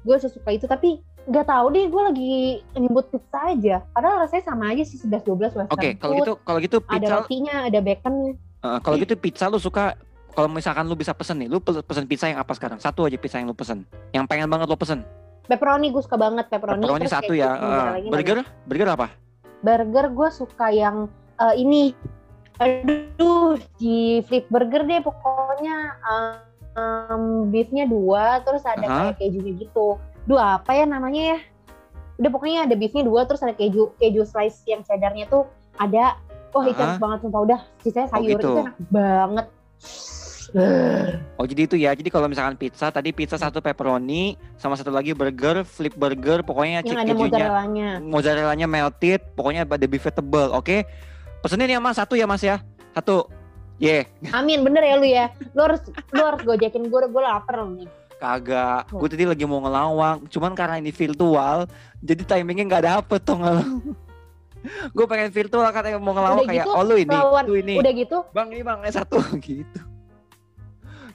gue 0.02 0.16
sesuka 0.18 0.50
itu 0.50 0.66
tapi 0.66 1.00
nggak 1.24 1.46
tahu 1.46 1.66
deh 1.70 1.86
gue 1.86 2.02
lagi 2.04 2.34
nyebut 2.74 3.08
pizza 3.08 3.40
aja 3.46 3.76
padahal 3.90 4.26
rasanya 4.26 4.44
sama 4.44 4.74
aja 4.74 4.84
sih 4.84 4.98
11 4.98 5.24
12 5.24 5.56
western 5.56 5.68
Oke, 5.70 5.96
kalau 5.96 6.14
food. 6.14 6.20
gitu 6.20 6.34
kalau 6.42 6.60
gitu 6.60 6.78
ada 6.82 6.90
pizza 6.90 7.14
rotinya 7.16 7.56
ada 7.64 7.80
baconnya 7.80 8.32
eh, 8.60 8.80
kalau 8.82 8.96
gitu 8.98 9.14
pizza 9.16 9.46
lu 9.48 9.58
suka 9.58 9.96
kalau 10.30 10.50
misalkan 10.50 10.84
lu 10.84 10.98
bisa 10.98 11.14
pesen 11.14 11.38
nih, 11.38 11.48
lu 11.48 11.62
pe- 11.62 11.86
pesen 11.86 12.10
pizza 12.10 12.26
yang 12.26 12.42
apa 12.42 12.58
sekarang? 12.58 12.82
Satu 12.82 13.06
aja 13.06 13.14
pizza 13.16 13.38
yang 13.38 13.46
lu 13.46 13.54
pesen. 13.54 13.86
Yang 14.10 14.26
pengen 14.26 14.50
banget 14.50 14.66
lu 14.66 14.74
pesen. 14.74 15.06
pepperoni 15.44 15.94
gue 15.94 16.02
suka 16.02 16.18
banget 16.18 16.50
pepperoni, 16.50 16.82
Pepperoni 16.82 17.06
satu 17.06 17.38
ya. 17.38 17.54
mozzarellanya 17.54 18.10
burger? 18.10 18.38
Burger 18.66 18.90
apa? 18.90 19.08
Burger 19.64 20.12
gue 20.12 20.30
suka 20.30 20.68
yang 20.70 21.08
eh, 21.40 21.56
ini 21.58 21.96
aduh 22.62 23.58
di 23.82 24.22
flip 24.30 24.46
burger 24.54 24.86
deh 24.86 25.02
pokoknya 25.02 25.98
um, 26.78 27.50
beefnya 27.50 27.90
dua 27.90 28.46
terus 28.46 28.62
ada 28.62 28.86
Aha. 28.86 28.98
kayak 29.10 29.18
kejunya 29.18 29.66
gitu 29.66 29.98
dua 30.30 30.62
apa 30.62 30.72
ya 30.78 30.86
namanya 30.86 31.36
ya 31.36 31.40
udah 32.22 32.30
pokoknya 32.30 32.60
ada 32.70 32.76
beefnya 32.78 33.04
dua 33.04 33.26
terus 33.26 33.42
ada 33.42 33.58
keju 33.58 33.98
keju 33.98 34.22
slice 34.22 34.62
yang 34.70 34.86
cheddarnya 34.86 35.26
tuh 35.26 35.50
ada 35.82 36.22
wah 36.54 36.66
itu 36.70 36.78
Aha. 36.78 36.94
enak 36.94 37.00
banget 37.02 37.20
sumpah 37.26 37.42
udah 37.42 37.60
sisanya 37.82 38.08
Oh, 38.08 38.14
sayur 38.22 38.38
gitu. 38.38 38.46
itu 38.46 38.62
enak 38.62 38.78
banget 38.94 39.48
Oh 41.40 41.46
jadi 41.50 41.62
itu 41.66 41.76
ya. 41.82 41.92
Jadi 41.98 42.10
kalau 42.14 42.30
misalkan 42.30 42.54
pizza 42.54 42.94
tadi 42.94 43.10
pizza 43.10 43.42
satu 43.42 43.58
pepperoni 43.58 44.38
sama 44.62 44.78
satu 44.78 44.94
lagi 44.94 45.18
burger, 45.18 45.66
flip 45.66 45.98
burger, 45.98 46.46
pokoknya 46.46 46.86
yang 46.86 47.02
ada 47.02 47.14
mozzarellanya 47.14 47.90
mozzarellanya 48.00 48.68
melted, 48.70 49.22
pokoknya 49.34 49.66
ada 49.66 49.88
tebel, 49.90 50.54
oke? 50.54 50.86
Pesenin 51.42 51.74
ya 51.74 51.82
mas 51.82 51.98
satu 51.98 52.14
ya 52.14 52.30
mas 52.30 52.46
ya, 52.46 52.62
satu. 52.94 53.28
Yeah. 53.82 54.06
amin 54.32 54.62
bener 54.62 54.86
ya 54.86 54.96
lu 54.96 55.04
ya 55.04 55.26
lu 55.58 55.66
harus 55.66 55.82
lu 56.14 56.22
harus 56.24 56.46
gojekin 56.46 56.88
gue 56.88 57.00
gue 57.10 57.24
lapar 57.26 57.68
nih 57.68 57.90
Kagak. 58.22 58.88
Oh. 58.96 59.04
Gue 59.04 59.12
tadi 59.12 59.28
lagi 59.28 59.44
mau 59.44 59.60
ngelawak, 59.60 60.32
cuman 60.32 60.56
karena 60.56 60.80
ini 60.80 60.96
virtual, 60.96 61.68
jadi 62.00 62.24
timingnya 62.24 62.64
nggak 62.72 62.86
dapet 62.88 63.20
tuh 63.20 63.36
ngelawak. 63.36 63.68
gue 64.96 65.06
pengen 65.12 65.28
virtual 65.28 65.68
katanya 65.76 66.00
mau 66.00 66.16
ngelawak 66.16 66.40
Udah 66.40 66.48
kayak, 66.48 66.64
gitu, 66.64 66.72
oh 66.72 66.84
lu 66.88 66.96
ini, 66.96 67.12
lawan- 67.12 67.48
lu 67.52 67.56
ini, 67.60 67.76
udah 67.84 67.94
gitu 68.00 68.18
bang 68.32 68.48
ini 68.48 68.64
bang 68.64 68.80
S 68.88 68.96
satu 68.96 69.20
gitu. 69.44 69.80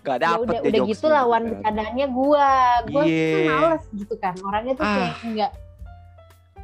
Gak 0.09 0.19
ya 0.19 0.25
dapet 0.27 0.41
udah 0.41 0.53
deh 0.55 0.61
udah 0.63 0.79
jokesnya 0.81 0.95
gitu 0.95 1.07
lawan 1.11 1.29
kan. 1.39 1.51
bercandanya 1.51 2.07
gua 2.09 2.49
gua 2.87 3.03
Iya. 3.05 3.29
kan 3.29 3.43
males 3.53 3.85
gitu 3.93 4.15
kan 4.17 4.35
orangnya 4.41 4.73
tuh 4.75 4.85
kayak 4.85 5.13
Ah, 5.13 5.23
enggak 5.23 5.53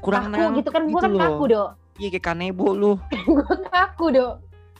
Kurang 0.00 0.24
kaku 0.28 0.44
gitu 0.54 0.70
kan 0.70 0.82
gua 0.86 1.00
kan 1.00 1.10
loh. 1.10 1.20
kaku 1.22 1.44
do 1.46 1.64
Iya 1.94 2.08
kayak 2.10 2.24
kanebo 2.24 2.66
lu. 2.72 2.92
gua 3.30 3.54
kaku 3.62 4.06
do 4.10 4.26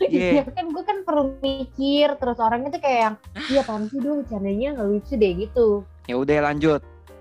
Iya. 0.01 0.31
Iya 0.35 0.43
kan 0.49 0.65
gua 0.69 0.83
kan 0.83 0.99
perlu 1.03 1.25
mikir 1.39 2.09
terus 2.15 2.39
orangnya 2.39 2.71
tuh 2.71 2.81
kayak 2.81 3.01
yang 3.01 3.15
iya 3.47 3.61
apaan 3.61 3.87
sih 3.87 3.99
do 3.99 4.19
bercandanya 4.19 4.69
nggak 4.75 4.89
lucu 4.89 5.15
deh 5.15 5.33
gitu 5.39 5.67
Ya 6.05 6.15
udah 6.15 6.37
lanjut. 6.45 6.81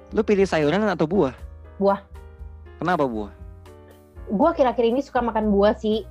Lu 0.10 0.22
pilih 0.22 0.44
sayuran 0.44 0.84
atau 0.84 1.06
buah? 1.06 1.32
Buah. 1.76 2.00
Kenapa 2.78 3.06
buah? 3.06 3.32
gua 4.26 4.52
akhir-akhir 4.52 4.86
ini 4.86 5.00
suka 5.00 5.20
makan 5.20 5.48
buah 5.50 5.76
sih 5.76 6.08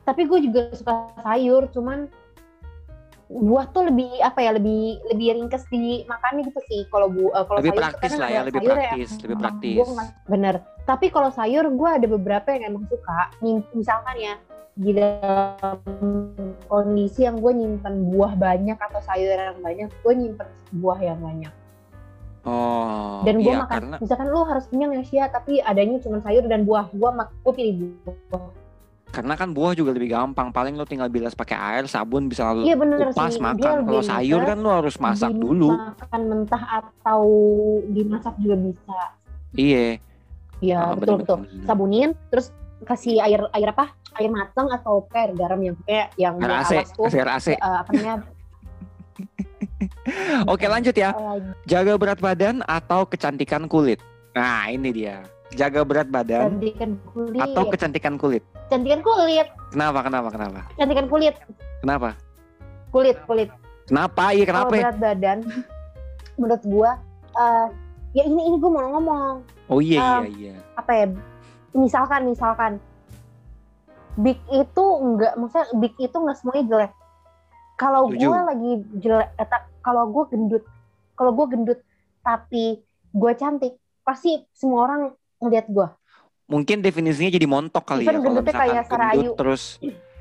tapi 0.00 0.24
gue 0.24 0.40
juga 0.42 0.72
suka 0.72 1.12
sayur 1.20 1.68
cuman 1.68 2.08
buah 3.30 3.70
tuh 3.70 3.86
lebih 3.86 4.10
apa 4.26 4.42
ya 4.42 4.50
lebih 4.58 4.98
lebih 5.14 5.38
ringkes 5.38 5.62
di 5.70 6.02
makannya 6.10 6.50
gitu 6.50 6.60
sih. 6.66 6.82
Kalau 6.90 7.06
bu 7.06 7.30
eh, 7.30 7.44
kalau 7.46 7.58
Lebih 7.62 7.70
sayur 7.70 7.82
praktis 7.86 8.12
lah 8.18 8.28
ya, 8.28 8.40
lebih 8.42 8.60
yang, 8.66 8.74
praktis, 8.74 9.08
lebih 9.22 9.36
hmm, 9.38 9.44
praktis. 9.46 9.76
gua 9.78 9.86
bener. 10.26 10.54
Tapi 10.82 11.06
kalau 11.14 11.30
sayur 11.30 11.64
gue 11.70 11.90
ada 11.90 12.06
beberapa 12.10 12.48
yang 12.50 12.74
emang 12.74 12.84
suka. 12.90 13.30
Misalkan 13.70 14.16
ya 14.18 14.34
di 14.74 14.90
dalam 14.96 15.78
kondisi 16.66 17.22
yang 17.22 17.38
gue 17.38 17.52
nyimpen 17.54 18.10
buah 18.10 18.34
banyak 18.34 18.78
atau 18.78 19.00
sayur 19.06 19.30
yang 19.38 19.58
banyak 19.62 19.88
gue 20.02 20.14
nyimpen 20.18 20.48
buah 20.82 20.98
yang 20.98 21.20
banyak. 21.22 21.54
Oh, 22.40 23.20
dan 23.20 23.44
gue 23.44 23.52
iya 23.52 23.68
makan 23.68 23.68
karena 23.68 23.96
misalkan 24.00 24.26
lu 24.32 24.40
harus 24.48 24.64
kenyang 24.72 24.96
ya 24.96 25.04
Sia 25.04 25.24
tapi 25.28 25.60
adanya 25.60 26.00
cuma 26.02 26.18
sayur 26.24 26.42
dan 26.50 26.66
buah. 26.66 26.90
Gue 26.90 27.10
mak 27.14 27.30
gue 27.46 27.52
pilih 27.54 27.74
buah 28.02 28.59
karena 29.10 29.34
kan 29.34 29.50
buah 29.50 29.74
juga 29.74 29.90
lebih 29.90 30.08
gampang. 30.08 30.48
Paling 30.48 30.74
lu 30.74 30.82
tinggal 30.82 31.06
bilas 31.06 31.34
pakai 31.34 31.54
air, 31.54 31.84
sabun 31.84 32.26
bisa 32.26 32.46
lalu 32.46 32.64
iya 32.64 32.74
bener 32.74 33.10
kupas 33.10 33.34
sih 33.34 33.42
makan. 33.42 33.74
Kalau 33.82 34.02
sayur 34.02 34.40
kan 34.44 34.56
lu 34.56 34.70
harus 34.70 34.94
masak 34.96 35.30
dulu. 35.30 35.74
makan 35.74 36.22
mentah 36.24 36.62
atau 36.78 37.22
dimasak 37.86 38.34
juga 38.38 38.56
bisa 38.56 38.98
Iya. 39.52 39.98
ya 40.60 40.78
Ah, 40.78 40.94
betul 40.94 41.18
betul 41.18 41.42
sabunin 41.64 42.12
terus 42.28 42.52
kasih 42.82 43.18
air 43.18 43.42
air 43.50 43.68
apa 43.68 43.90
air 44.14 44.28
matang 44.28 44.68
atau 44.68 45.08
air 45.10 45.32
garam 45.32 45.58
yang 45.58 45.74
kayak 45.82 46.12
yang 46.14 46.36
Air 46.36 46.52
AC, 46.60 46.72
tuh 46.92 47.08
air 47.08 47.26
AC. 47.26 47.48
eh, 47.50 47.58
apa 47.58 47.90
namanya 47.90 48.16
Oke 50.46 50.64
lanjut 50.64 50.92
ya. 50.92 51.12
Jaga 51.64 51.96
berat 51.96 52.18
badan 52.18 52.60
atau 52.64 53.04
kecantikan 53.04 53.64
kulit. 53.66 54.00
Nah 54.32 54.68
ini 54.68 54.92
dia. 54.92 55.24
Jaga 55.50 55.82
berat 55.82 56.06
badan 56.06 56.56
cantikan 56.56 56.94
kulit 57.10 57.40
atau 57.42 57.62
kecantikan 57.66 58.14
kulit. 58.14 58.42
cantikan 58.70 59.00
kulit 59.02 59.46
Kenapa? 59.74 59.98
Kenapa? 60.06 60.28
Kenapa? 60.30 60.60
cantikan 60.78 61.06
kulit 61.10 61.34
Kenapa? 61.82 62.08
kulit 62.90 63.16
kulit 63.26 63.50
Kenapa? 63.86 64.30
Iya 64.30 64.44
kalau 64.46 64.70
kenapa? 64.70 64.74
berat 64.78 64.98
badan 64.98 65.38
menurut 66.38 66.62
gua 66.62 66.90
eh, 67.34 67.66
ya 68.14 68.22
ini 68.24 68.40
ini 68.46 68.56
gua 68.58 68.70
mau 68.70 68.86
ngomong 68.96 69.34
Oh 69.66 69.78
iya 69.78 69.98
iya 69.98 70.10
Um, 70.18 70.24
iya. 70.34 70.54
apa 70.74 70.92
ya 70.94 71.06
misalkan 71.72 72.20
misalkan 72.26 72.72
big 74.16 74.38
itu 74.50 74.84
enggak 74.98 75.34
maksudnya 75.38 75.66
big 75.78 75.94
itu 75.98 76.16
enggak 76.18 76.36
semuanya 76.38 76.64
jelek 76.66 76.92
kalau 77.74 78.10
gue 78.10 78.18
lagi 78.44 78.72
jelek 78.98 79.28
eh, 79.38 79.46
kalau 79.80 80.10
gue 80.10 80.24
gendut 80.34 80.64
kalau 81.14 81.30
gue 81.32 81.46
gendut 81.48 81.80
tapi 82.20 82.82
gue 83.10 83.32
cantik 83.34 83.78
pasti 84.02 84.42
semua 84.50 84.90
orang 84.90 85.02
ngeliat 85.40 85.66
gue 85.66 85.88
Mungkin 86.46 86.82
definisinya 86.82 87.30
jadi 87.30 87.46
montok 87.46 87.84
kali 87.84 88.02
ya. 88.02 88.10
Even 88.10 88.14
Kalau 88.16 88.26
gendutnya 88.34 88.50
misalkan 88.50 88.66
kayak 88.66 88.84
Sarayu. 88.84 89.14
gendut 89.14 89.34
terus 89.36 89.62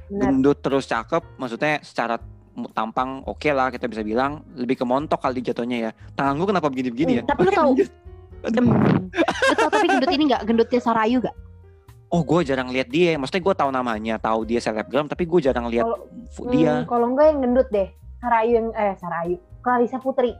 benar 0.05 0.25
gendut 0.25 0.57
terus 0.59 0.85
cakep, 0.85 1.23
maksudnya 1.35 1.73
secara 1.81 2.15
tampang 2.69 3.09
oke 3.23 3.49
lah 3.49 3.67
kita 3.67 3.85
bisa 3.85 4.01
bilang 4.01 4.45
lebih 4.53 4.75
ke 4.75 4.83
montok 4.83 5.17
kali 5.17 5.41
jatuhnya 5.41 5.77
ya. 5.79 5.91
Tangan 6.13 6.37
gue 6.37 6.47
kenapa 6.47 6.67
begini-begini 6.67 7.11
ya? 7.11 7.21
Hmm, 7.21 7.29
tapi 7.29 7.41
lu 7.41 7.51
tahu 7.51 7.71
Hmm. 8.39 8.71
lu 9.51 9.67
tapi 9.67 9.85
gendut 9.85 10.09
ini 10.09 10.23
nggak 10.27 10.43
gendutnya 10.43 10.79
Sarayu 10.79 11.19
gak 11.19 11.35
Oh 12.07 12.23
gue 12.23 12.39
jarang 12.41 12.69
lihat 12.69 12.87
dia, 12.87 13.13
maksudnya 13.15 13.43
gue 13.43 13.55
tahu 13.55 13.69
namanya, 13.69 14.15
tahu 14.17 14.41
dia 14.43 14.57
selebgram, 14.57 15.05
tapi 15.05 15.25
gue 15.25 15.39
jarang 15.43 15.67
lihat 15.67 15.83
Kalau- 15.83 16.05
dia. 16.47 16.73
Hmm, 16.75 16.87
kalau 16.87 17.05
enggak 17.09 17.25
yang 17.27 17.39
gendut 17.41 17.67
deh 17.69 17.89
Sarayu 18.17 18.51
yang 18.55 18.67
eh 18.71 18.93
Sarayu 18.95 19.37
Clarissa 19.59 19.97
Putri 19.97 20.33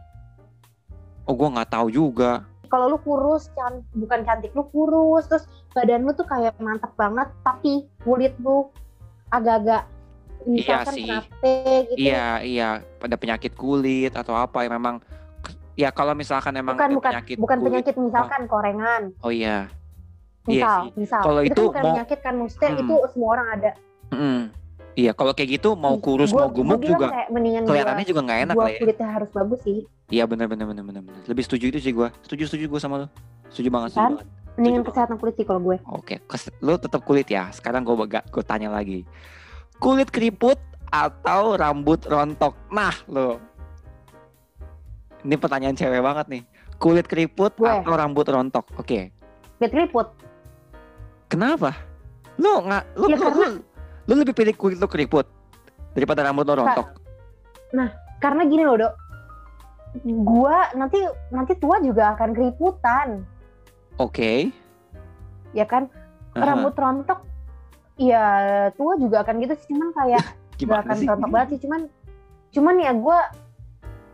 Oh 1.26 1.34
gue 1.34 1.46
nggak 1.48 1.70
tahu 1.70 1.88
juga. 1.90 2.46
Kalau 2.70 2.86
lu 2.88 2.98
kurus 3.00 3.50
can 3.52 3.82
bukan 3.92 4.22
cantik 4.22 4.54
lu 4.54 4.64
kurus 4.66 5.26
terus 5.26 5.44
badan 5.72 6.02
lu 6.02 6.14
tuh 6.14 6.24
kayak 6.24 6.54
mantap 6.58 6.94
banget 6.94 7.28
tapi 7.42 7.74
kulit 8.00 8.38
lu 8.38 8.70
agak-agak 9.28 9.90
misalkan 10.42 10.94
sih. 10.94 11.04
kenapa 11.04 11.50
gitu 11.84 12.00
Iya 12.00 12.28
iya, 12.42 12.70
pada 12.96 13.16
penyakit 13.16 13.52
kulit 13.54 14.14
atau 14.14 14.34
apa 14.34 14.64
ya 14.64 14.72
memang. 14.72 15.04
Ya 15.76 15.90
kalau 15.90 16.12
misalkan 16.12 16.52
emang 16.54 16.76
bukan 16.76 16.92
bukan 16.94 17.12
penyakit 17.12 17.36
bukan 17.36 17.58
kulit. 17.58 17.68
penyakit 17.72 17.96
misalkan 17.96 18.42
korengan 18.46 19.04
Oh 19.20 19.30
iya. 19.30 19.68
Iya 20.46 20.64
misal 20.66 20.80
sih. 20.80 20.90
misal 20.98 21.22
Kalau 21.22 21.42
itu, 21.42 21.52
itu 21.52 21.62
kan 21.62 21.68
bukan 21.68 21.82
mau- 21.82 21.90
penyakit 21.94 22.20
kan 22.20 22.34
maksudnya 22.36 22.70
Hmm. 22.70 22.82
itu 22.82 22.96
semua 23.10 23.30
orang 23.32 23.48
ada 23.54 23.72
Mm. 24.10 24.42
Iya 25.00 25.12
kalau 25.14 25.32
kayak 25.32 25.50
gitu 25.56 25.70
mau 25.74 25.96
kurus 25.96 26.30
Gua- 26.30 26.44
mau 26.44 26.50
gemuk 26.52 26.76
gua 26.76 26.90
juga 26.90 27.08
kayak 27.08 27.28
kelihatannya 27.64 28.04
gua, 28.04 28.12
juga 28.12 28.22
nggak 28.22 28.40
enak 28.42 28.54
gua 28.54 28.60
lah 28.60 28.70
ya. 28.70 28.80
kulitnya 28.80 29.08
harus 29.10 29.30
bagus 29.32 29.60
sih 29.64 29.80
Iya 30.10 30.24
benar 30.26 30.46
benar 30.46 30.66
benar 30.66 30.84
benar 30.84 31.02
benar. 31.02 31.22
Lebih 31.24 31.44
setuju 31.46 31.66
itu 31.70 31.80
sih 31.80 31.94
gue. 31.94 32.10
Setuju 32.26 32.50
setuju 32.50 32.66
gue 32.68 32.82
sama 32.82 32.96
lo. 32.98 33.08
Setuju 33.48 33.70
banget 33.70 33.90
setuju 33.94 34.04
Kan? 34.04 34.14
banget. 34.18 34.28
mendingan 34.58 34.84
kesehatan 34.84 35.16
kulit 35.16 35.34
sih 35.34 35.46
kalau 35.46 35.62
gue 35.62 35.78
Oke, 35.88 36.16
kes- 36.20 36.52
lo 36.60 36.76
tetap 36.76 37.06
kulit 37.06 37.30
ya. 37.30 37.48
Sekarang 37.50 37.86
gue 37.86 37.94
gue 38.10 38.44
tanya 38.44 38.68
lagi. 38.68 39.06
Kulit 39.78 40.10
keriput 40.10 40.58
atau 40.90 41.54
rambut 41.56 42.02
rontok? 42.04 42.58
Nah, 42.68 42.92
lo. 43.06 43.38
Ini 45.22 45.36
pertanyaan 45.36 45.76
cewek 45.76 46.02
banget 46.02 46.26
nih. 46.28 46.44
Kulit 46.76 47.06
keriput 47.06 47.54
Gue. 47.54 47.70
atau 47.70 47.94
rambut 47.94 48.26
rontok? 48.26 48.66
Oke. 48.76 49.14
kulit 49.56 49.72
keriput 49.72 50.08
Kenapa? 51.28 51.76
Lo 52.36 52.64
nggak 52.64 52.84
lo, 52.96 53.06
Ya, 53.06 53.14
lo, 53.14 53.22
karena- 53.22 53.52
lo, 53.54 53.69
lo 54.10 54.18
lebih 54.18 54.34
pilih 54.34 54.58
kulit 54.58 54.82
lo 54.82 54.90
keriput 54.90 55.30
daripada 55.94 56.26
rambut 56.26 56.50
lo 56.50 56.66
rontok? 56.66 56.98
karena 58.18 58.42
gini 58.50 58.66
loh 58.66 58.78
dok 58.82 58.94
gua 60.26 60.74
nanti 60.74 60.98
nanti 61.30 61.54
tua 61.62 61.78
juga 61.82 62.18
akan 62.18 62.30
keriputan 62.34 63.22
Oke. 64.02 64.50
ya 65.54 65.66
kan 65.70 65.86
Aha. 66.34 66.46
rambut 66.46 66.74
rontok 66.74 67.22
ya 68.02 68.26
tua 68.74 68.98
juga 68.98 69.22
akan 69.22 69.46
gitu 69.46 69.54
sih 69.62 69.68
cuman 69.74 69.94
kayak 69.94 70.24
gak 70.66 70.82
akan 70.90 70.98
sih? 70.98 71.08
rontok 71.10 71.30
banget 71.30 71.48
sih 71.54 71.60
cuman 71.70 71.82
cuman 72.50 72.76
ya 72.82 72.92
gue 72.98 73.20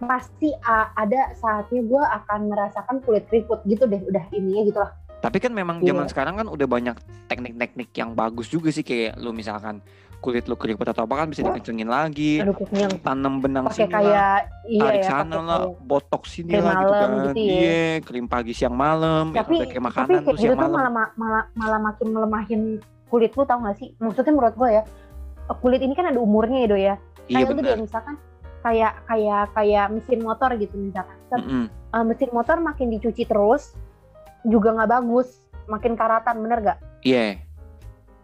pasti 0.04 0.52
ada 0.68 1.32
saatnya 1.40 1.82
gue 1.88 2.04
akan 2.04 2.52
merasakan 2.52 3.00
kulit 3.08 3.24
keriput 3.32 3.64
gitu 3.64 3.88
deh 3.88 4.04
udah 4.04 4.28
ininya 4.36 4.64
gitu 4.68 4.80
lah 4.84 4.92
Tapi 5.26 5.38
kan 5.40 5.52
memang 5.52 5.82
Iya. 5.82 5.90
zaman 5.90 6.06
sekarang 6.06 6.34
kan 6.38 6.46
udah 6.46 6.68
banyak 6.68 6.94
teknik-teknik 7.26 7.90
yang 7.92 8.14
bagus 8.14 8.46
juga 8.46 8.70
sih 8.70 8.82
kayak 8.82 9.18
lu 9.18 9.34
misalkan 9.34 9.82
kulit 10.16 10.46
lu 10.46 10.54
keriput 10.54 10.86
atau 10.86 11.06
apa 11.06 11.22
kan 11.22 11.28
bisa 11.30 11.42
dikencengin 11.44 11.86
lagi, 11.86 12.42
aduh 12.42 12.58
yang 12.74 12.98
tanam 12.98 13.38
benang 13.38 13.66
pakai 13.66 13.78
sini 13.80 13.90
lah, 13.90 14.02
kayak 14.02 14.38
iya 14.66 14.82
tarik 14.82 14.98
ya 14.98 15.06
sana 15.08 15.38
lah, 15.38 15.60
botok 15.80 16.24
sini 16.26 16.50
lah 16.56 16.74
gitu 16.76 16.94
kan. 16.96 17.10
gitu 17.30 17.30
ya. 17.38 17.54
Iya, 17.54 17.78
krim 18.02 18.26
pagi 18.26 18.54
siang 18.54 18.74
malam, 18.74 19.30
yang 19.30 19.38
tapi 19.40 19.54
udah 19.56 19.68
kayak 19.68 19.76
tapi 19.76 19.86
makanan 19.86 20.08
kayak 20.08 20.26
tuh 20.26 20.34
gitu 20.34 20.42
siang 20.42 20.58
malam. 20.58 20.74
malah 20.74 20.92
ma- 20.92 21.14
malah 21.14 21.44
malah 21.54 21.80
makin 21.80 22.08
melemahin 22.10 22.62
kulit 23.06 23.32
lu 23.34 23.46
tau 23.46 23.62
gak 23.62 23.78
sih 23.78 23.94
maksudnya 23.96 24.34
menurut 24.34 24.56
gue 24.56 24.70
ya 24.72 24.84
kulit 25.56 25.78
ini 25.80 25.94
kan 25.94 26.06
ada 26.08 26.18
umurnya 26.18 26.58
ya 26.58 26.68
do 26.68 26.76
ya 26.76 26.96
Iya 27.26 27.36
kayak 27.36 27.46
lu 27.46 27.54
benar. 27.54 27.66
dia 27.68 27.78
misalkan 27.80 28.16
kayak 28.62 28.94
kayak 29.06 29.44
kayak 29.54 29.86
mesin 29.90 30.20
motor 30.22 30.50
gitu 30.58 30.74
misalkan 30.76 31.18
Set, 31.24 31.38
Mm-mm. 31.40 31.66
eh, 31.70 32.02
mesin 32.04 32.30
motor 32.34 32.58
makin 32.58 32.88
dicuci 32.90 33.24
terus 33.24 33.78
juga 34.46 34.70
nggak 34.72 34.92
bagus 34.92 35.28
makin 35.66 35.94
karatan 35.94 36.36
bener 36.40 36.60
gak 36.64 36.80
Iya. 37.02 37.42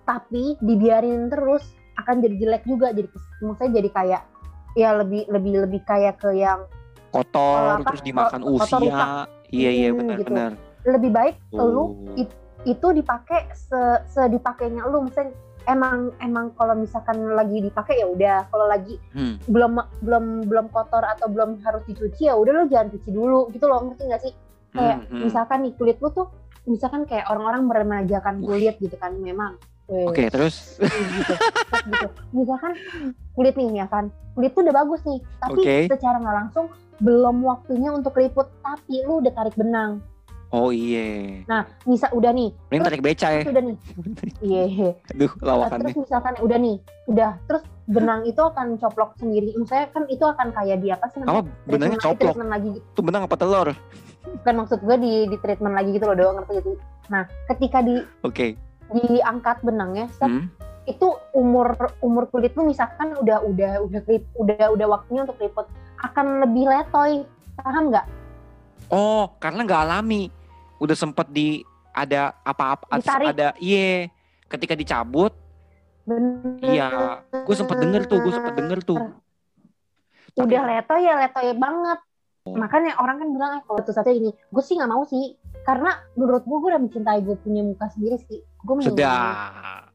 tapi 0.03 0.57
dibiarin 0.59 1.27
terus 1.27 1.61
akan 1.95 2.19
jadi 2.19 2.35
jelek 2.37 2.63
juga 2.65 2.89
jadi 2.89 3.07
maksudnya 3.39 3.71
jadi 3.77 3.89
kayak 3.91 4.21
ya 4.73 4.89
lebih 4.95 5.27
lebih 5.27 5.53
lebih 5.59 5.81
kayak 5.83 6.17
ke 6.17 6.31
yang 6.33 6.65
Kotor 7.11 7.75
apa, 7.75 7.91
terus 7.91 8.01
dimakan 8.01 8.39
kotor 8.39 8.79
usia. 8.79 9.27
Iya 9.51 9.69
iya 9.69 9.89
Hmm, 9.89 9.99
benar 9.99 10.17
gitu. 10.17 10.31
benar. 10.31 10.51
lebih 10.81 11.11
baik 11.11 11.35
lu 11.51 11.61
Oh. 11.61 11.87
it- 12.15 12.33
itu 12.63 12.87
dipakai 12.91 13.51
se 13.51 13.77
sedipakainya 14.07 14.81
lu 14.83 15.03
misalnya 15.03 15.35
emang 15.63 16.09
emang 16.17 16.49
kalau 16.55 16.73
misalkan 16.73 17.21
lagi 17.29 17.59
dipakai 17.59 17.99
ya 17.99 18.07
udah 18.07 18.47
kalau 18.47 18.65
lagi 18.65 18.97
Hmm. 19.11 19.37
belum 19.45 19.75
belum 19.99 20.25
belum 20.47 20.65
kotor 20.69 21.03
atau 21.03 21.27
belum 21.27 21.61
harus 21.61 21.83
dicuci 21.83 22.25
ya 22.25 22.33
udah 22.33 22.51
lu 22.55 22.65
jangan 22.65 22.89
cuci 22.89 23.09
dulu 23.09 23.51
gitu 23.51 23.65
loh 23.65 23.83
ngerti 23.83 24.03
gak 24.07 24.21
sih 24.21 24.33
kayak 24.71 24.97
Hmm, 24.97 25.07
hmm. 25.09 25.21
misalkan 25.23 25.57
nih 25.61 25.73
kulit 25.75 25.97
lu 25.97 26.09
tuh 26.09 26.27
misalkan 26.63 27.03
kayak 27.03 27.25
orang-orang 27.27 27.61
meremajakan 27.65 28.39
kulit 28.39 28.75
gitu 28.77 28.95
kan 28.95 29.13
memang 29.15 29.55
Oke, 29.89 30.31
terus 30.31 30.79
gitu. 30.79 31.33
Terus 31.35 31.83
gitu. 31.83 32.07
Misalkan 32.31 32.79
kulit 33.33 33.51
nih 33.53 33.75
ya 33.75 33.85
kan, 33.85 34.07
kulit 34.31 34.55
tuh 34.55 34.63
udah 34.63 34.75
bagus 34.77 35.03
nih, 35.03 35.19
tapi 35.37 35.59
Oke. 35.59 35.75
secara 35.91 36.15
nggak 36.15 36.37
langsung 36.37 36.65
belum 36.97 37.43
waktunya 37.43 37.91
untuk 37.91 38.15
keriput, 38.15 38.47
tapi 38.63 39.03
lu 39.03 39.19
udah 39.19 39.35
tarik 39.35 39.51
benang. 39.51 39.99
Oh 40.47 40.71
iya. 40.71 41.43
Nah, 41.43 41.67
misal 41.83 42.07
udah 42.11 42.31
nih, 42.31 42.55
Mending 42.69 42.83
tarik 42.85 43.01
beca 43.01 43.27
ya. 43.29 43.41
udah 43.43 43.63
nih, 43.65 43.77
iya. 44.47 44.63
Aduh, 45.11 45.31
Nah, 45.33 45.43
lawakannya. 45.49 45.83
terus 45.85 45.97
misalkan 46.01 46.33
udah 46.39 46.57
nih, 46.57 46.75
udah, 47.07 47.31
terus 47.45 47.63
benang 47.85 48.21
itu 48.23 48.39
akan 48.39 48.67
coplok 48.77 49.11
sendiri. 49.17 49.51
Misalnya 49.53 49.91
kan 49.91 50.03
itu 50.07 50.23
akan 50.23 50.47
kayak 50.51 50.77
di 50.79 50.87
apa 50.87 51.05
sih 51.07 51.19
Apa 51.19 51.41
benangnya 51.65 51.99
coplok? 51.99 52.35
lagi. 52.39 52.79
Tuh 52.93 53.03
benang 53.03 53.27
apa 53.27 53.35
telur? 53.35 53.75
Kan 54.41 54.55
maksud 54.55 54.79
gue 54.79 54.97
di, 54.97 55.13
di 55.27 55.37
treatment 55.37 55.73
lagi 55.73 55.91
gitu 55.91 56.05
loh 56.05 56.15
doang 56.15 56.35
ngerti 56.37 56.53
gitu. 56.59 56.71
Nah, 57.07 57.25
ketika 57.47 57.81
di 57.81 58.01
Oke. 58.21 58.53
diangkat 58.91 59.61
benangnya, 59.61 60.05
set, 60.11 60.27
Hmm. 60.27 60.47
itu 60.83 61.05
umur 61.31 61.73
umur 61.99 62.27
kulit 62.27 62.51
lu 62.53 62.65
misalkan 62.65 63.13
udah 63.15 63.39
udah 63.41 63.81
udah 63.81 64.01
kerip- 64.01 64.33
udah 64.35 64.69
udah 64.69 64.87
waktunya 64.89 65.21
untuk 65.23 65.37
keriput 65.37 65.69
akan 65.99 66.41
lebih 66.41 66.65
letoy 66.65 67.21
paham 67.55 67.89
nggak 67.89 68.05
Oh, 68.89 69.31
karena 69.37 69.63
nggak 69.63 69.81
alami. 69.81 70.27
Udah 70.77 70.97
sempet 70.97 71.29
di 71.29 71.61
ada 71.91 72.33
apa-apa 72.41 72.87
ada 73.21 73.53
iya 73.55 74.07
ketika 74.47 74.73
dicabut 74.73 75.35
iya 76.61 77.19
gue 77.29 77.55
sempet 77.55 77.77
denger 77.77 78.07
tuh 78.07 78.19
gue 78.19 78.33
sempet 78.33 78.53
denger 78.55 78.79
tuh 78.81 78.99
Tapi- 80.31 80.47
udah 80.47 80.61
letoy 80.65 81.01
ya 81.03 81.19
letoy 81.19 81.51
banget 81.53 81.99
makanya 82.49 82.97
orang 82.97 83.21
kan 83.21 83.27
bilang 83.29 83.51
eh, 83.57 83.63
kalau 83.69 83.79
satu 83.85 83.93
satu 83.93 84.09
ini 84.09 84.33
gue 84.33 84.63
sih 84.65 84.73
nggak 84.73 84.89
mau 84.89 85.05
sih 85.05 85.37
karena 85.61 85.93
menurut 86.17 86.41
gue 86.41 86.57
gue 86.57 86.69
udah 86.73 86.81
mencintai 86.81 87.19
gue 87.21 87.37
punya 87.37 87.61
muka 87.61 87.85
sendiri 87.93 88.17
sih. 88.25 88.41
Gue 88.65 88.81
sedap. 88.81 89.93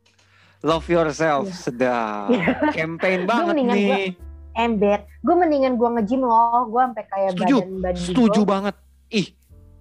love 0.63 0.87
yourself 0.87 1.51
Iya. 1.51 1.55
sedap. 1.59 2.29
Campaign 2.71 3.27
Gua 3.27 3.31
banget 3.51 3.55
nih. 3.67 4.15
Embed 4.57 5.01
gue 5.27 5.35
mendingan 5.35 5.75
gue 5.75 5.89
nge-gym 5.99 6.23
loh. 6.23 6.71
Gue 6.71 6.81
sampai 6.87 7.05
kayak 7.11 7.31
Setuju, 7.35 7.57
badan 7.59 7.83
badan 7.83 7.99
setuju 7.99 8.41
banget. 8.47 8.75
Ih 9.11 9.27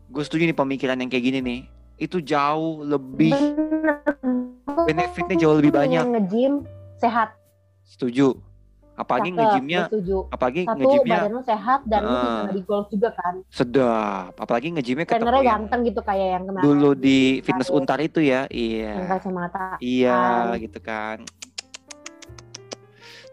gue 0.10 0.24
setuju 0.26 0.44
nih 0.50 0.58
pemikiran 0.58 0.98
yang 0.98 1.10
kayak 1.14 1.26
gini 1.30 1.40
nih. 1.46 1.60
Itu 2.02 2.18
jauh 2.20 2.82
lebih 2.82 3.34
benefitnya 4.90 5.38
jauh 5.38 5.56
lebih 5.62 5.70
banyak. 5.70 6.02
nge-gym 6.02 6.66
sehat. 6.98 7.38
Setuju 7.86 8.42
apalagi 8.96 9.30
ngejimnya 9.30 9.92
apalagi 10.32 10.64
satu 10.64 10.80
ngejimnya 10.80 11.18
badan 11.20 11.32
lu 11.36 11.42
sehat 11.44 11.80
dan 11.84 12.00
lu 12.02 12.16
bisa 12.16 12.40
Ah. 12.42 12.54
di 12.56 12.62
golf 12.64 12.88
juga 12.88 13.10
kan? 13.12 13.34
Sedap. 13.52 14.32
Apalagi 14.36 14.68
ngejimnya 14.72 15.04
ketemu 15.04 15.28
yang 15.36 15.68
ganteng 15.68 15.80
gitu 15.84 16.00
kayak 16.00 16.28
yang 16.40 16.44
kemarin 16.48 16.64
dulu 16.64 16.90
di 16.96 17.20
fitness 17.44 17.68
untar 17.68 18.00
itu 18.00 18.24
ya. 18.24 18.48
Yang 18.48 18.56
iya 18.56 18.94
kacamata 19.06 19.66
iya 19.84 20.16
Ah. 20.16 20.56
gitu 20.56 20.80
kan. 20.80 21.28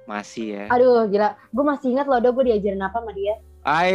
Masih 0.03 0.47
ya. 0.53 0.65
Aduh 0.69 1.07
gila. 1.07 1.39
Gue 1.55 1.65
masih 1.65 1.95
ingat 1.95 2.07
loh 2.07 2.19
udah 2.19 2.31
gue 2.31 2.45
diajarin 2.45 2.83
apa 2.83 2.99
sama 2.99 3.15
dia 3.15 3.39
Ay, 3.63 3.95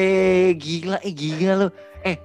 gila, 0.56 0.98
eh 1.04 1.12
gila 1.12 1.54
lu. 1.58 1.70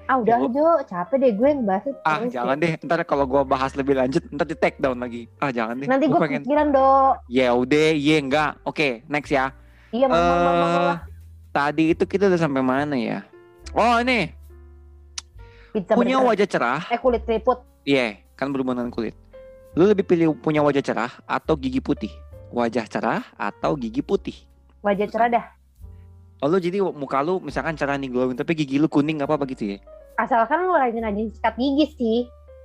ah 0.07 0.15
udah 0.15 0.39
Gua- 0.39 0.53
Jo 0.53 0.67
capek 0.87 1.17
deh 1.19 1.33
gue 1.35 1.49
ngebahas 1.53 1.85
itu 1.85 1.99
Ah, 2.05 2.23
jangan 2.25 2.55
deh. 2.55 2.79
Ntar 2.79 3.03
kalau 3.03 3.27
gua 3.27 3.43
bahas 3.43 3.75
lebih 3.75 3.99
lanjut, 3.99 4.23
ntar 4.31 4.47
di 4.47 4.55
take 4.55 4.79
down 4.79 4.95
lagi. 4.97 5.27
Ah, 5.37 5.51
jangan 5.51 5.75
deh. 5.77 5.91
nanti 5.91 6.07
gue 6.07 6.21
pengen. 6.21 6.47
pikiran 6.47 6.71
do 6.71 7.19
Ya 7.27 7.51
udah, 7.51 7.91
iya 7.91 8.17
enggak. 8.17 8.63
Oke, 8.63 9.03
next 9.07 9.29
ya. 9.29 9.51
iya 9.91 10.07
mau 10.07 10.15
mau 10.15 10.39
mau, 10.39 10.55
mau 10.55 10.83
Eh, 10.87 10.97
tadi 11.51 11.91
itu 11.91 12.05
kita 12.05 12.31
udah 12.31 12.39
sampai 12.39 12.63
mana 12.63 12.95
ya? 12.95 13.27
Oh, 13.73 13.99
ini 13.99 14.31
pizza 15.69 15.93
punya 15.93 16.17
wajah 16.17 16.47
cerah. 16.47 16.81
eh 16.87 16.97
kulit 16.97 17.27
keriput 17.27 17.59
Iya, 17.83 18.23
kan 18.33 18.55
berhubungan 18.55 18.87
dengan 18.87 18.95
kulit. 18.95 19.19
Lu 19.73 19.83
lebih 19.85 20.05
pilih 20.05 20.37
punya 20.37 20.63
wajah 20.63 20.81
cerah 20.81 21.13
atau 21.25 21.57
gigi 21.57 21.81
putih? 21.81 22.13
Wajah 22.49 22.87
cerah 22.87 23.25
atau 23.35 23.75
gigi 23.75 23.99
putih? 23.99 24.37
wajah 24.79 25.07
cerah 25.07 25.29
dah 25.33 25.45
Oh, 26.43 26.51
lu 26.51 26.59
jadi 26.59 26.83
muka 26.83 27.23
lu 27.23 27.39
misalkan 27.39 27.73
cerah 27.73 27.95
nih 27.95 28.11
glowing, 28.11 28.35
tapi 28.35 28.53
gigi 28.53 28.75
lu 28.75 28.91
kuning 28.91 29.23
apa 29.23 29.39
apa 29.39 29.47
gitu 29.47 29.73
ya? 29.73 29.79
asalkan 30.13 30.61
lu 30.61 30.75
rajin-rajin 30.75 31.33
sikat 31.33 31.55
gigi 31.57 31.87
sih 31.95 32.19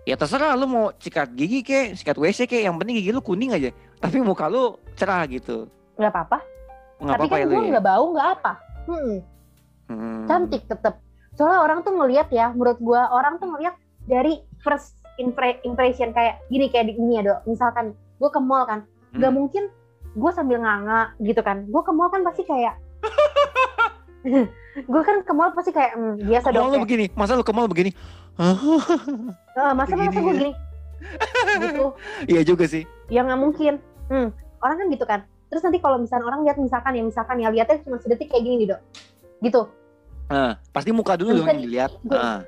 Ya 0.03 0.15
terserah 0.15 0.55
lu 0.55 0.65
mau 0.65 0.91
sikat 0.95 1.31
gigi 1.31 1.61
kek, 1.61 1.93
sikat 1.93 2.15
WC 2.15 2.43
kek, 2.43 2.59
yang 2.59 2.75
penting 2.75 2.95
gigi 2.95 3.11
lu 3.11 3.19
kuning 3.19 3.51
aja. 3.51 3.69
Tapi 3.99 4.19
muka 4.19 4.47
lu 4.47 4.75
cerah 4.93 5.27
gitu. 5.27 5.67
nggak 5.95 6.09
apa-apa 6.09 6.37
Nggak 6.97 7.11
tapi 7.11 7.25
apa-apa 7.25 7.35
kan 7.35 7.39
ya 7.39 7.45
gue 7.47 7.57
ya. 7.59 7.69
nggak 7.73 7.85
bau 7.85 8.05
nggak 8.13 8.29
apa 8.33 8.53
hmm, 8.85 9.15
Hmm. 9.87 10.23
cantik 10.25 10.67
tetep 10.67 10.99
soalnya 11.31 11.59
orang 11.59 11.79
tuh 11.81 11.93
ngelihat 11.93 12.27
ya 12.29 12.51
menurut 12.51 12.77
gue 12.77 13.01
orang 13.07 13.37
tuh 13.37 13.47
ngelihat 13.47 13.73
dari 14.03 14.37
first 14.59 14.93
impre- 15.17 15.57
impression 15.63 16.11
kayak 16.11 16.37
gini 16.47 16.67
kayak 16.67 16.89
di 16.89 16.93
ya 16.93 17.21
dok 17.23 17.39
misalkan 17.45 17.85
gue 18.17 18.29
ke 18.29 18.37
mall 18.37 18.65
kan 18.65 18.85
Hmm. 19.09 19.31
mungkin 19.31 19.71
gue 20.13 20.31
sambil 20.31 20.59
nganga 20.59 21.15
gitu 21.17 21.39
kan 21.39 21.65
gue 21.65 21.81
ke 21.81 21.89
mall 21.89 22.09
kan 22.09 22.21
pasti 22.21 22.43
kayak 22.43 22.77
gue 24.91 25.01
kan 25.01 25.17
ke 25.21 25.31
mall 25.31 25.51
pasti 25.51 25.71
kayak 25.71 25.93
hmm, 25.93 26.15
biasa 26.21 26.47
dong 26.49 26.67
lu 26.67 26.71
kayak, 26.73 26.83
begini, 26.83 27.05
masa 27.13 27.33
lu 27.33 27.41
ke 27.41 27.51
mall 27.51 27.65
begini? 27.65 27.91
"Eh, 28.37 28.53
masa 29.73 29.93
masa 29.93 29.93
begini 29.97 30.15
gue 30.15 30.27
ya." 30.27 30.37
gini 30.37 30.51
gitu 31.59 31.85
Iya 32.31 32.41
juga 32.43 32.65
sih. 32.65 32.83
ya 33.07 33.21
nggak 33.21 33.39
mungkin 33.39 33.73
hmm, 34.07 34.27
orang 34.59 34.75
kan 34.77 34.87
gitu 34.87 35.05
kan 35.05 35.19
terus 35.47 35.61
nanti 35.61 35.77
kalau 35.77 35.97
misalnya 35.97 36.27
orang 36.27 36.41
lihat 36.43 36.57
misalkan 36.57 36.91
ya 36.91 37.01
misalkan 37.01 37.35
ya 37.37 37.47
lihatnya 37.47 37.79
cuma 37.81 37.97
sedetik 37.97 38.27
kayak 38.27 38.43
gini 38.43 38.55
nih 38.61 38.69
dok 38.69 38.81
gitu 39.41 39.61
Nah, 40.27 40.59
pasti 40.67 40.91
muka 40.91 41.15
dulu 41.15 41.31
dong 41.33 41.47
yang 41.47 41.55
di- 41.55 41.65
dilihat. 41.65 41.91
gua- 42.03 42.19
Ah. 42.19 42.39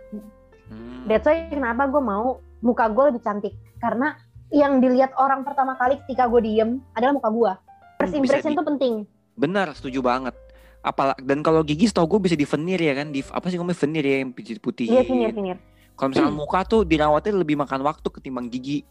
Hmm. 0.67 1.07
That's 1.07 1.23
why 1.23 1.47
kenapa 1.47 1.87
gue 1.87 2.03
mau 2.03 2.37
muka 2.59 2.85
gue 2.85 3.03
lebih 3.07 3.23
cantik 3.23 3.55
karena 3.79 4.19
yang 4.51 4.77
dilihat 4.77 5.15
orang 5.15 5.41
pertama 5.41 5.73
kali 5.73 5.95
ketika 6.03 6.27
gue 6.27 6.43
diem 6.43 6.83
adalah 6.91 7.15
muka 7.15 7.31
gue. 7.31 7.51
First 7.95 8.11
Bisa 8.11 8.19
impression 8.19 8.51
di- 8.51 8.57
tuh 8.57 8.67
penting. 8.67 8.93
Benar, 9.33 9.71
setuju 9.71 10.03
banget. 10.03 10.35
Apalagi 10.79 11.19
dan 11.27 11.43
kalau 11.43 11.59
gigi 11.67 11.91
setahu 11.91 12.15
gue 12.15 12.31
bisa 12.31 12.35
di 12.39 12.47
veneer 12.47 12.79
ya 12.79 12.93
kan, 12.95 13.11
di 13.11 13.19
apa 13.19 13.45
sih 13.51 13.59
ngomongnya 13.59 13.79
veneer 13.83 14.05
ya 14.07 14.17
yang 14.23 14.31
putih 14.31 14.55
putih. 14.63 14.87
Iya 14.87 15.03
finir 15.03 15.31
finir. 15.35 15.57
Kalau 15.99 16.15
misalkan 16.15 16.35
muka 16.39 16.63
tuh 16.63 16.87
dirawatnya 16.87 17.35
lebih 17.35 17.59
makan 17.59 17.83
waktu 17.83 18.07
ketimbang 18.07 18.47
gigi. 18.47 18.87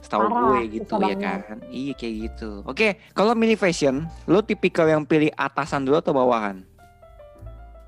Setahu 0.00 0.28
gue 0.28 0.80
gitu 0.80 0.96
susah 0.96 1.12
ya 1.12 1.16
kan. 1.20 1.60
Iya 1.68 1.92
kayak 1.92 2.14
gitu. 2.28 2.50
Oke, 2.64 3.00
kalau 3.12 3.36
milih 3.36 3.60
fashion, 3.60 4.08
lo 4.24 4.40
tipikal 4.40 4.88
yang 4.88 5.04
pilih 5.04 5.28
atasan 5.36 5.84
dulu 5.84 6.00
atau 6.00 6.16
bawahan? 6.16 6.64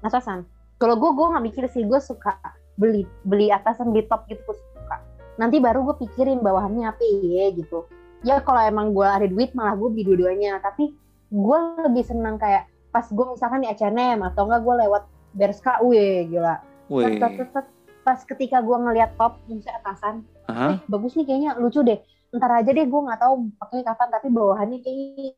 Atasan. 0.05 0.45
Kalau 0.77 1.01
gue 1.01 1.09
gue 1.13 1.27
nggak 1.33 1.45
mikir 1.45 1.65
sih 1.73 1.89
gue 1.89 1.97
suka 1.97 2.37
beli 2.77 3.09
beli 3.25 3.49
atasan 3.49 3.97
beli 3.97 4.05
top 4.05 4.29
gitu 4.29 4.45
gue 4.45 4.57
suka. 4.57 5.01
Nanti 5.41 5.57
baru 5.57 5.89
gue 5.89 5.97
pikirin 6.05 6.45
bawahannya 6.45 6.93
apa 6.93 7.01
ya 7.25 7.49
gitu. 7.57 7.89
Ya 8.21 8.45
kalau 8.45 8.61
emang 8.61 8.93
gue 8.93 9.09
ada 9.09 9.25
duit 9.25 9.57
malah 9.57 9.73
gue 9.73 9.89
beli 9.89 10.05
dua-duanya. 10.05 10.61
Tapi 10.61 10.93
gue 11.33 11.59
lebih 11.89 12.05
senang 12.05 12.37
kayak 12.37 12.69
pas 12.97 13.05
gue 13.05 13.27
misalkan 13.29 13.61
di 13.61 13.69
H&M 13.69 14.25
atau 14.25 14.49
enggak 14.49 14.65
gue 14.65 14.75
lewat 14.89 15.03
Berska, 15.37 15.85
wih 15.85 16.33
gila. 16.33 16.65
Wih. 16.89 17.21
Tet, 17.21 17.37
tet, 17.37 17.49
tet. 17.53 17.67
Pas 18.01 18.17
ketika 18.25 18.65
gue 18.65 18.73
ngeliat 18.73 19.13
top, 19.21 19.37
misalnya 19.53 19.85
atasan, 19.85 20.25
eh 20.49 20.79
bagus 20.87 21.13
nih 21.19 21.27
kayaknya 21.29 21.51
lucu 21.59 21.83
deh 21.83 21.99
ntar 22.35 22.51
aja 22.53 22.71
deh 22.71 22.87
gue 22.87 23.01
nggak 23.07 23.21
tahu 23.21 23.35
pakai 23.59 23.83
kapan 23.83 24.09
tapi 24.13 24.27
bawahannya 24.31 24.79
kayak 24.83 25.35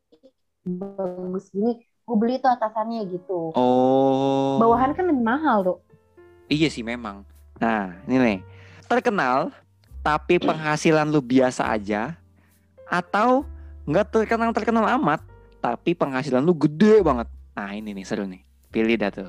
bagus 0.67 1.49
gini 1.49 1.79
gue 1.79 2.15
beli 2.17 2.41
tuh 2.41 2.51
atasannya 2.51 3.05
gitu 3.13 3.53
Oh. 3.53 4.57
bawahan 4.57 4.93
kan 4.93 5.05
lebih 5.07 5.23
mahal 5.23 5.57
tuh 5.63 5.79
Iya 6.49 6.65
sih 6.73 6.81
memang. 6.81 7.21
Nah, 7.61 7.93
ini 8.09 8.17
nih. 8.17 8.39
Terkenal 8.89 9.53
tapi 10.01 10.41
penghasilan 10.41 11.05
lu 11.05 11.21
biasa 11.21 11.69
aja 11.69 12.17
atau 12.89 13.45
nggak 13.85 14.09
terkenal 14.09 14.49
terkenal 14.49 14.81
amat 14.97 15.21
tapi 15.61 15.93
penghasilan 15.93 16.41
lu 16.41 16.57
gede 16.57 17.05
banget. 17.05 17.29
Nah, 17.59 17.75
ini 17.75 17.91
nih 17.91 18.07
seru 18.07 18.23
nih. 18.23 18.39
Pilih 18.71 18.95
dah 18.95 19.11
tuh. 19.11 19.27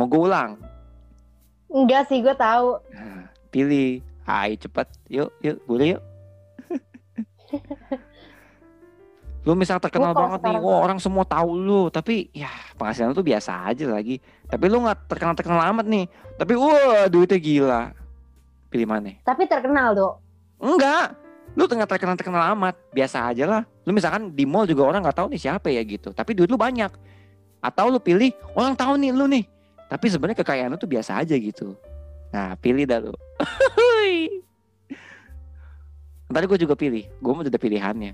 Mau 0.00 0.08
gue 0.08 0.16
ulang? 0.16 0.56
enggak 1.68 2.08
sih 2.08 2.24
gue 2.24 2.32
tahu 2.32 2.80
Nah, 2.88 3.28
pilih. 3.52 4.00
Ayo 4.24 4.56
cepet. 4.56 4.88
Yuk, 5.12 5.28
yuk, 5.44 5.60
boleh 5.68 5.92
yuk. 5.92 6.02
lu 9.46 9.52
misal 9.54 9.76
terkenal 9.76 10.16
banget 10.16 10.40
nih, 10.42 10.58
wah 10.58 10.82
orang 10.82 10.98
semua 10.98 11.22
tahu 11.28 11.54
lu, 11.54 11.86
tapi 11.92 12.32
ya 12.32 12.48
penghasilan 12.80 13.12
lu 13.12 13.20
tuh 13.20 13.28
biasa 13.28 13.68
aja 13.68 13.84
lagi. 13.92 14.24
Tapi 14.48 14.64
lu 14.72 14.82
nggak 14.82 15.06
terkenal 15.06 15.36
terkenal 15.36 15.60
amat 15.70 15.86
nih, 15.86 16.08
tapi 16.34 16.56
wah 16.56 17.06
duitnya 17.12 17.38
gila. 17.38 17.82
Pilih 18.72 18.88
mana? 18.88 19.14
tapi 19.22 19.46
terkenal 19.46 19.94
tuh 19.94 20.12
Enggak. 20.58 21.14
Lu 21.54 21.70
tengah 21.70 21.86
terkenal 21.86 22.18
terkenal 22.18 22.42
amat, 22.56 22.74
biasa 22.90 23.30
aja 23.30 23.44
lah. 23.46 23.62
Lu 23.86 23.94
misalkan 23.94 24.34
di 24.34 24.42
mall 24.48 24.66
juga 24.66 24.90
orang 24.90 25.06
nggak 25.06 25.22
tahu 25.22 25.30
nih 25.30 25.38
siapa 25.38 25.70
ya 25.70 25.86
gitu, 25.86 26.10
tapi 26.10 26.34
duit 26.34 26.50
lu 26.50 26.58
banyak. 26.58 26.90
Atau 27.66 27.90
lu 27.90 27.98
pilih 27.98 28.30
orang 28.54 28.72
tahu 28.72 28.94
nih 28.94 29.10
lu 29.10 29.26
nih, 29.26 29.42
tapi 29.84 30.06
sebenarnya 30.06 30.38
kekayaan 30.38 30.70
lu 30.70 30.78
tuh 30.78 30.86
biasa 30.86 31.18
aja 31.18 31.34
gitu. 31.34 31.74
Nah, 32.28 32.54
pilih 32.54 32.84
dah 32.84 33.02
lu. 33.02 33.10
Ntar 36.26 36.42
gue 36.44 36.58
juga 36.58 36.74
pilih, 36.74 37.06
gue 37.12 37.32
mau 37.32 37.42
udah 37.42 37.50
pilihannya. 37.56 38.12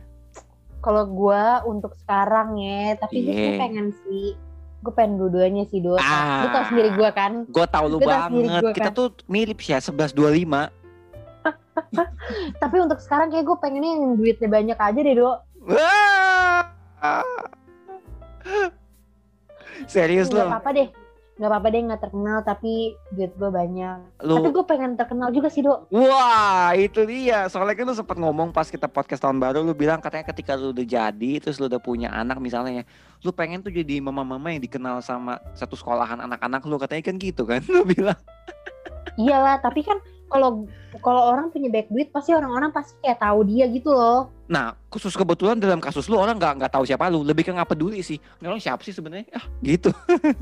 kalau 0.79 1.07
gue 1.07 1.45
untuk 1.65 1.95
sekarang 1.97 2.59
ya 2.59 2.99
tapi 2.99 3.23
gue 3.23 3.31
sih 3.31 3.55
Iya. 3.55 3.61
pengen 3.61 3.95
sih 4.03 4.35
gue 4.83 4.91
pengen 4.91 5.15
dua-duanya 5.15 5.63
sih 5.65 5.79
dua 5.79 5.95
Ah. 5.97 6.43
lu 6.43 6.51
tau 6.51 6.65
sendiri 6.67 6.91
gue 6.93 7.11
kan 7.13 7.47
Gue 7.47 7.67
tahu 7.71 7.87
lu 7.87 7.99
banget, 8.03 8.51
gua 8.61 8.75
kita 8.75 8.91
kan. 8.91 8.99
tuh 8.99 9.15
mirip 9.25 9.57
sih 9.57 9.71
ya 9.71 9.79
1125. 9.79 10.75
Tapi 12.59 12.77
untuk 12.81 12.99
sekarang 12.99 13.31
kayak 13.31 13.47
gue 13.47 13.57
pengennya 13.57 13.91
yang 13.93 14.19
duitnya 14.19 14.49
banyak 14.49 14.75
aja 14.77 15.01
deh, 15.01 15.15
Dok. 15.15 15.39
Serius 19.87 20.29
Gak 20.29 20.37
lo? 20.37 20.49
apa-apa 20.53 20.71
deh. 20.75 20.89
Gak 21.41 21.49
apa-apa 21.49 21.69
deh 21.73 21.81
gak 21.89 22.03
terkenal 22.05 22.39
tapi 22.45 22.73
duit 23.11 23.33
gue 23.35 23.51
banyak. 23.51 23.99
Lu 24.21 24.37
Tapi 24.37 24.49
gue 24.53 24.65
pengen 24.69 24.93
terkenal 25.01 25.33
juga 25.33 25.49
sih, 25.49 25.65
Dok. 25.65 25.89
Wah, 25.91 26.77
itu 26.77 27.03
dia. 27.09 27.49
Soalnya 27.49 27.73
kan 27.73 27.89
lu 27.89 27.97
sempat 27.97 28.17
ngomong 28.21 28.53
pas 28.53 28.69
kita 28.69 28.85
podcast 28.87 29.25
tahun 29.25 29.41
baru, 29.41 29.65
lu 29.65 29.73
bilang 29.73 29.99
katanya 29.99 30.29
ketika 30.29 30.55
lu 30.55 30.77
udah 30.77 30.85
jadi, 30.85 31.33
terus 31.41 31.57
lu 31.57 31.73
udah 31.73 31.81
punya 31.81 32.13
anak 32.13 32.37
misalnya, 32.37 32.85
ya, 32.85 32.85
lu 33.25 33.33
pengen 33.33 33.65
tuh 33.65 33.73
jadi 33.73 33.99
mama-mama 34.05 34.53
yang 34.53 34.61
dikenal 34.61 35.01
sama 35.01 35.41
satu 35.57 35.73
sekolahan 35.73 36.21
anak-anak 36.21 36.63
lu, 36.69 36.77
katanya 36.77 37.03
kan 37.11 37.17
gitu 37.17 37.43
kan? 37.49 37.65
Lu 37.73 37.83
bilang. 37.89 38.21
Iyalah, 39.17 39.57
tapi 39.61 39.85
kan 39.85 39.99
kalau 40.33 40.65
kalau 41.05 41.29
orang 41.29 41.53
punya 41.53 41.69
banyak 41.69 41.93
duit 41.93 42.09
pasti 42.09 42.33
orang-orang 42.33 42.73
pasti 42.73 42.97
kayak 43.05 43.21
tahu 43.21 43.45
dia 43.45 43.69
gitu 43.69 43.93
loh. 43.93 44.33
Nah, 44.49 44.73
khusus 44.89 45.13
kebetulan 45.13 45.61
dalam 45.61 45.81
kasus 45.81 46.09
lu 46.09 46.17
orang 46.17 46.41
nggak 46.41 46.65
nggak 46.65 46.73
tahu 46.73 46.85
siapa 46.89 47.13
lu, 47.13 47.21
lebih 47.21 47.45
ke 47.45 47.53
nggak 47.53 47.69
peduli 47.69 48.01
sih. 48.01 48.17
Ini 48.41 48.49
orang 48.49 48.61
siapa 48.61 48.81
sih 48.81 48.97
sebenarnya? 48.97 49.29
Ah, 49.37 49.45
gitu. 49.61 49.93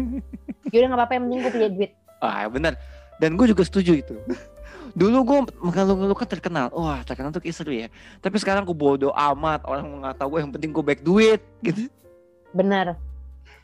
Yaudah 0.74 0.86
gak 0.94 0.98
apa-apa 0.98 1.12
yang 1.18 1.22
penting 1.26 1.38
gue 1.42 1.52
punya 1.52 1.68
duit. 1.70 1.90
Ah, 2.22 2.46
benar. 2.46 2.78
Dan 3.18 3.34
gue 3.34 3.46
juga 3.50 3.66
setuju 3.66 3.98
itu. 3.98 4.14
Dulu 5.00 5.18
gue 5.22 5.38
mengeluh-ngeluh 5.62 6.18
kan 6.18 6.28
terkenal. 6.30 6.66
Wah, 6.74 7.02
terkenal 7.06 7.30
tuh 7.30 7.42
seru 7.50 7.70
ya. 7.74 7.86
Tapi 8.18 8.38
sekarang 8.38 8.66
gue 8.66 8.74
bodoh 8.74 9.14
amat. 9.14 9.62
Orang 9.66 10.02
nggak 10.02 10.18
tahu 10.18 10.38
gue 10.38 10.40
yang 10.42 10.52
penting 10.54 10.70
gue 10.70 10.84
back 10.84 11.00
duit 11.02 11.40
gitu. 11.66 11.86
Bener. 12.50 12.98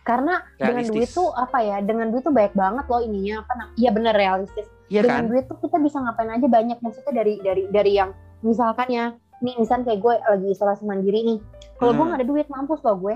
Karena 0.06 0.38
dengan 0.54 0.86
Realistis. 0.86 0.94
duit 0.94 1.10
tuh 1.10 1.34
apa 1.34 1.58
ya? 1.66 1.82
Dengan 1.82 2.14
duit 2.14 2.22
tuh 2.22 2.30
banyak 2.30 2.54
banget 2.54 2.84
loh 2.86 3.02
ininya 3.02 3.42
apa? 3.42 3.52
nam- 3.58 3.74
Iya 3.74 3.90
bener 3.90 4.14
realistis. 4.14 4.66
Iya 4.88 5.01
dengan 5.03 5.18
kan? 5.20 5.29
duit 5.29 5.44
tuh 5.44 5.59
kita 5.59 5.77
bisa 5.79 5.99
ngapain 5.99 6.31
aja 6.31 6.46
banyak 6.46 6.79
maksudnya 6.79 7.12
dari 7.14 7.35
dari 7.40 7.62
dari 7.66 7.92
yang 7.92 8.11
misalkan 8.40 8.87
ya 8.87 9.05
nih 9.37 9.55
misalkan 9.57 9.85
kayak 9.85 9.99
gue 9.99 10.14
lagi 10.16 10.49
isolasi 10.49 10.83
mandiri 10.83 11.20
nih 11.25 11.38
kalau 11.77 11.90
gue 11.90 11.99
Hmm. 11.99 12.09
nggak 12.09 12.20
ada 12.20 12.29
duit 12.29 12.46
mampus 12.46 12.81
loh 12.81 12.96
gue 12.96 13.14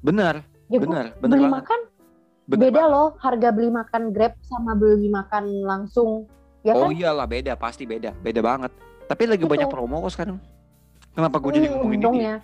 Bener, 0.00 0.34
ya 0.66 0.76
gue 0.76 0.82
bener, 0.82 1.04
bener 1.16 1.30
beli 1.30 1.44
banget. 1.44 1.54
makan 1.54 1.80
Bener 2.44 2.60
beda 2.60 2.74
banget. 2.80 2.90
loh 2.90 3.08
harga 3.16 3.48
beli 3.50 3.70
makan 3.70 4.02
grab 4.10 4.34
sama 4.42 4.72
beli 4.72 5.06
makan 5.08 5.44
langsung 5.62 6.26
ya 6.60 6.72
Oh 6.72 6.84
kan 6.84 6.90
iyalah 6.92 7.24
beda, 7.24 7.52
pasti 7.54 7.84
beda, 7.84 8.10
beda 8.16 8.40
banget. 8.40 8.72
Tapi 9.04 9.22
lagi 9.26 9.40
Gitu. 9.40 9.48
banyak 9.48 9.66
promo 9.66 9.98
kok 10.00 10.12
sekarang. 10.12 10.38
Kenapa 11.12 11.36
gue 11.36 11.50
jadi 11.52 11.68
Hmm, 11.68 11.76
ngomongin 11.76 12.00
ini? 12.08 12.18
ya 12.24 12.36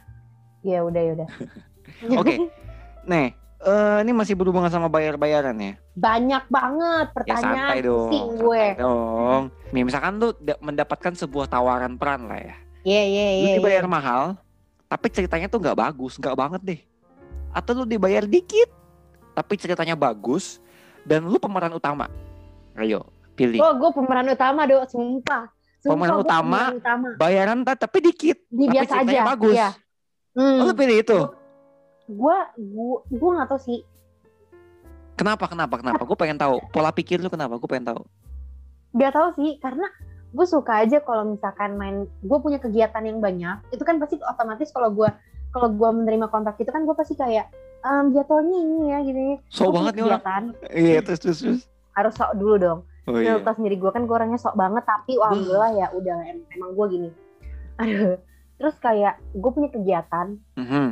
ya 0.61 0.79
udah 0.83 1.01
ya 1.01 1.13
udah 1.15 1.29
Oke. 2.21 2.35
Nih, 3.11 3.33
eh, 3.61 3.99
ini 4.01 4.13
masih 4.13 4.35
berhubungan 4.35 4.69
sama 4.69 4.87
bayar-bayaran 4.87 5.55
ya. 5.55 5.75
banyak 5.93 6.45
banget 6.47 7.07
Ya 7.07 7.13
pertanyaan 7.13 7.43
santai 7.43 7.79
dong. 7.83 8.07
pusing 8.07 8.29
gue 8.37 8.65
santai 8.69 8.81
dong. 8.81 9.43
Nih, 9.69 9.83
misalkan 9.83 10.13
lu 10.17 10.29
da- 10.37 10.61
mendapatkan 10.61 11.13
sebuah 11.13 11.47
tawaran 11.47 11.95
peran 11.95 12.25
lah 12.25 12.39
ya. 12.39 12.57
Iya 12.83 13.03
iya 13.05 13.25
Lu 13.27 13.43
iya. 13.45 13.55
dibayar 13.59 13.85
iya. 13.85 13.91
mahal, 13.91 14.23
tapi 14.87 15.07
ceritanya 15.09 15.47
tuh 15.47 15.59
nggak 15.59 15.75
bagus, 15.77 16.15
nggak 16.15 16.33
banget 16.33 16.61
deh. 16.65 16.81
Atau 17.51 17.75
lu 17.75 17.85
dibayar 17.85 18.23
dikit, 18.23 18.71
tapi 19.33 19.55
ceritanya 19.55 19.93
bagus, 19.93 20.63
dan 21.03 21.23
lu 21.23 21.37
pemeran 21.37 21.73
utama. 21.73 22.07
Ayo, 22.75 23.03
pilih. 23.35 23.59
Oh 23.59 23.75
gue 23.75 23.91
pemeran 23.93 24.27
utama 24.27 24.65
dong, 24.65 24.87
sumpah. 24.87 25.51
Sumpah 25.79 25.95
Pemeran 25.95 26.17
utama, 26.21 26.59
pemeran 26.65 26.79
utama. 26.79 27.09
Bayaran 27.17 27.59
ta- 27.63 27.75
tapi 27.77 27.99
dikit, 28.05 28.39
Di 28.47 28.55
tapi 28.61 28.73
biasa 28.73 28.93
ceritanya 28.95 29.15
aja. 29.17 29.29
bagus. 29.29 29.55
Iya. 29.55 29.71
Hmm. 30.33 30.59
Oh, 30.59 30.65
lu 30.65 30.73
pilih 30.73 30.97
itu. 31.01 31.19
Gue 32.09 32.37
gue 32.57 32.87
gue 33.07 33.31
nggak 33.31 33.49
tahu 33.49 33.61
sih. 33.61 33.81
Kenapa? 35.15 35.45
Kenapa? 35.47 35.75
Kenapa? 35.77 36.03
Gue 36.03 36.17
pengen 36.17 36.37
tahu. 36.37 36.63
Pola 36.69 36.91
pikir 36.91 37.19
lu 37.19 37.29
kenapa? 37.29 37.55
Gue 37.55 37.69
pengen 37.69 37.93
tahu. 37.93 38.03
Gak 38.91 39.13
tahu 39.13 39.29
sih 39.37 39.59
karena 39.59 39.85
gue 40.29 40.45
suka 40.45 40.81
aja 40.81 41.01
kalau 41.01 41.25
misalkan 41.27 41.75
main 41.75 41.97
gue 42.19 42.39
punya 42.39 42.57
kegiatan 42.57 43.01
yang 43.01 43.17
banyak 43.19 43.65
itu 43.71 43.81
kan 43.81 43.97
pasti 43.97 44.17
otomatis 44.19 44.69
kalau 44.69 44.89
gue 44.91 45.09
kalau 45.51 45.69
gue 45.71 45.91
menerima 45.95 46.29
kontrak 46.29 46.57
itu 46.57 46.69
kan 46.69 46.85
gue 46.85 46.93
pasti 46.93 47.13
kayak 47.15 47.49
ehm, 47.81 48.13
jadwalnya 48.13 48.59
ini 48.59 48.77
ya 48.87 48.99
gini 49.01 49.27
So 49.49 49.67
Gua 49.67 49.81
banget 49.81 49.93
nih 49.95 50.05
orang. 50.05 50.13
kegiatan 50.15 50.43
Iya, 50.71 50.99
terus 51.03 51.19
terus 51.19 51.39
terus. 51.39 51.61
harus 51.91 52.13
sok 52.15 52.33
dulu 52.35 52.55
dong 52.57 52.81
Oh 53.05 53.17
iya. 53.17 53.41
tau 53.41 53.57
sendiri 53.57 53.77
gue 53.77 53.89
kan 53.89 54.05
gue 54.05 54.15
orangnya 54.15 54.37
sok 54.37 54.53
banget 54.55 54.85
tapi 54.85 55.17
alhamdulillah 55.17 55.73
ya 55.75 55.87
udah 55.91 56.17
em- 56.23 56.45
emang 56.51 56.71
gue 56.73 56.87
gini 56.91 57.11
aduh 57.79 58.17
terus 58.55 58.77
kayak 58.79 59.17
gue 59.31 59.51
punya 59.51 59.69
kegiatan 59.71 60.27
Mhm. 60.55 60.89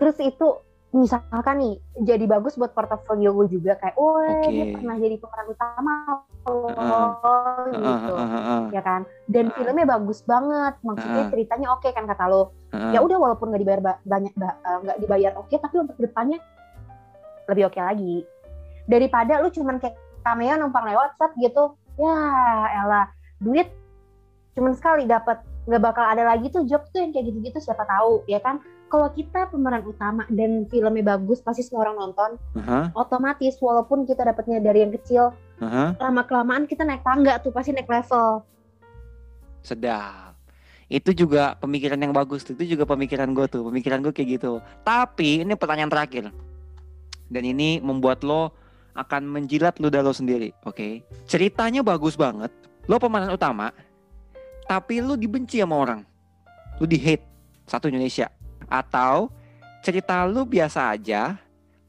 Terus 0.00 0.16
itu 0.18 0.46
misalkan 0.90 1.62
nih 1.62 1.74
jadi 2.02 2.24
bagus 2.26 2.58
buat 2.58 2.74
portofolio 2.74 3.30
gue 3.36 3.46
juga. 3.60 3.78
Kayak 3.78 3.94
oh 3.94 4.18
Oke. 4.18 4.50
dia 4.50 4.64
pernah 4.74 4.96
jadi 4.98 5.16
pemeran 5.22 5.46
utama 5.46 5.92
Heeh, 6.40 7.68
gitu. 7.70 8.12
heeh, 8.16 8.28
heeh, 8.32 8.62
ya 8.74 8.82
kan? 8.82 9.00
Dan 9.30 9.52
Heeh. 9.52 9.56
filmnya 9.60 9.86
bagus 9.86 10.24
banget. 10.26 10.74
Maksudnya 10.82 11.22
Heeh. 11.28 11.32
ceritanya 11.36 11.68
oke 11.76 11.88
kan 11.94 12.04
kata 12.08 12.24
lo. 12.26 12.50
Heeh. 12.74 12.96
ya 12.96 13.00
udah 13.02 13.18
walaupun 13.18 13.50
nggak 13.54 13.62
dibayar 13.62 13.82
ba- 13.82 14.02
banyak 14.02 14.34
ba- 14.34 14.58
eh, 14.62 14.78
nggak 14.82 14.98
dibayar 14.98 15.32
oke 15.38 15.54
tapi 15.54 15.76
untuk 15.78 15.96
depannya 16.00 16.38
lebih 17.46 17.70
oke 17.70 17.78
lagi. 17.78 18.26
Daripada 18.90 19.38
lu 19.42 19.50
cuman 19.54 19.78
kayak 19.78 19.94
cameo 20.26 20.54
numpang 20.58 20.86
lewat 20.90 21.14
set 21.18 21.32
gitu. 21.38 21.76
Ya 22.00 22.16
elah 22.82 23.06
duit 23.38 23.68
cuman 24.58 24.74
sekali 24.74 25.06
dapat 25.06 25.38
nggak 25.70 25.82
bakal 25.82 26.02
ada 26.02 26.26
lagi 26.26 26.50
tuh 26.50 26.66
job 26.66 26.82
tuh 26.90 26.98
yang 27.04 27.14
kayak 27.14 27.30
gitu-gitu 27.30 27.62
siapa 27.62 27.86
tahu 27.86 28.26
ya 28.26 28.42
kan 28.42 28.58
kalau 28.90 29.06
kita 29.14 29.46
pemeran 29.48 29.86
utama 29.86 30.26
dan 30.26 30.66
filmnya 30.66 31.14
bagus 31.14 31.38
pasti 31.38 31.62
semua 31.62 31.86
orang 31.86 32.10
nonton 32.10 32.30
Heeh, 32.58 32.84
otomatis 32.98 33.54
walaupun 33.62 34.02
kita 34.02 34.26
dapatnya 34.26 34.58
dari 34.58 34.82
yang 34.82 34.90
kecil 34.90 35.30
heeh. 35.62 35.94
lama 35.96 36.22
kelamaan 36.26 36.66
kita 36.66 36.82
naik 36.82 37.06
tangga 37.06 37.38
tuh 37.38 37.54
pasti 37.54 37.70
naik 37.70 37.86
level 37.86 38.42
Sedap. 39.60 40.36
Itu 40.90 41.14
juga 41.14 41.54
pemikiran 41.60 42.00
yang 42.00 42.10
bagus 42.10 42.42
tuh. 42.42 42.56
Itu 42.58 42.74
juga 42.76 42.88
pemikiran 42.88 43.30
gue 43.30 43.46
tuh. 43.46 43.62
Pemikiran 43.68 44.02
gue 44.02 44.10
kayak 44.10 44.40
gitu. 44.40 44.58
Tapi 44.82 45.44
ini 45.46 45.54
pertanyaan 45.54 45.92
terakhir. 45.92 46.32
Dan 47.30 47.42
ini 47.46 47.78
membuat 47.78 48.26
lo 48.26 48.50
akan 48.98 49.22
menjilat 49.28 49.78
ludah 49.78 50.02
lo 50.02 50.10
sendiri. 50.10 50.50
Oke. 50.66 51.06
Ceritanya 51.30 51.86
bagus 51.86 52.18
banget. 52.18 52.50
Lo 52.90 52.98
pemeran 52.98 53.30
utama. 53.30 53.70
Tapi 54.66 54.98
lo 54.98 55.14
dibenci 55.14 55.62
sama 55.62 55.78
orang. 55.78 56.00
Lo 56.82 56.88
di 56.90 56.98
hate. 56.98 57.22
Satu 57.70 57.86
Indonesia. 57.86 58.26
Atau 58.70 59.34
cerita 59.82 60.22
lo 60.24 60.46
biasa 60.46 60.94
aja. 60.94 61.36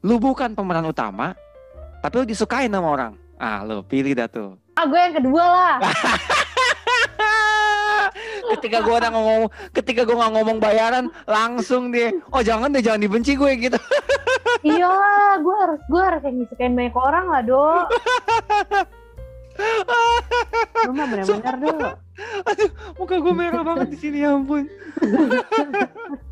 Lo 0.02 0.18
bukan 0.18 0.52
pemeran 0.52 0.84
utama. 0.84 1.38
Tapi 2.02 2.14
lo 2.18 2.24
disukain 2.26 2.68
sama 2.68 2.90
orang. 2.90 3.12
Ah 3.38 3.62
lo 3.62 3.86
pilih 3.86 4.12
dah 4.12 4.26
tuh. 4.26 4.58
ah 4.72 4.88
gue 4.88 4.96
yang 4.96 5.14
kedua 5.20 5.44
lah 5.44 5.76
ketika 8.56 8.80
gue 8.80 8.94
udah 8.94 9.10
ngomong 9.12 9.42
ketika 9.76 10.00
gue 10.08 10.16
nggak 10.16 10.32
ngomong 10.32 10.58
bayaran 10.60 11.12
langsung 11.28 11.92
dia 11.92 12.08
oh 12.32 12.40
jangan 12.40 12.72
deh 12.72 12.80
jangan 12.80 13.04
dibenci 13.04 13.36
gue 13.36 13.52
gitu 13.60 13.76
iyalah 14.72 15.36
gue 15.44 15.56
harus 15.60 15.80
gue 15.84 16.02
harus 16.02 16.22
yang 16.24 16.36
disukain 16.40 16.72
banyak 16.72 16.96
orang 16.96 17.26
lah 17.28 17.42
dok 17.44 17.84
lu 20.88 20.92
mah 20.96 21.06
bener-bener 21.06 21.56
dok 21.60 21.94
muka 22.96 23.16
gue 23.20 23.34
merah 23.36 23.60
banget 23.60 23.88
di 23.92 23.98
sini 24.00 24.24
ya 24.24 24.32
ampun 24.32 24.64